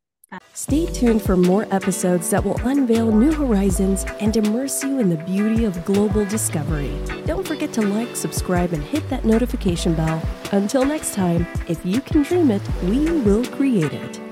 Stay 0.53 0.85
tuned 0.85 1.23
for 1.23 1.39
more 1.39 1.67
episodes 1.71 2.29
that 2.29 2.45
will 2.45 2.59
unveil 2.67 3.11
new 3.11 3.33
horizons 3.33 4.05
and 4.21 4.37
immerse 4.37 4.85
you 4.85 5.01
in 5.01 5.09
the 5.09 5.17
beauty 5.17 5.65
of 5.65 5.83
global 5.87 6.25
discovery. 6.27 6.93
Don't 7.25 7.47
forget 7.47 7.73
to 7.75 7.81
like, 7.81 8.15
subscribe, 8.15 8.75
and 8.75 8.83
hit 8.83 9.09
that 9.09 9.25
notification 9.25 9.95
bell. 9.95 10.23
Until 10.53 10.85
next 10.85 11.15
time, 11.15 11.47
if 11.67 11.85
you 11.85 12.03
can 12.03 12.23
dream 12.23 12.51
it, 12.51 12.63
we 12.83 13.11
will 13.23 13.45
create 13.47 13.93
it. 13.95 14.28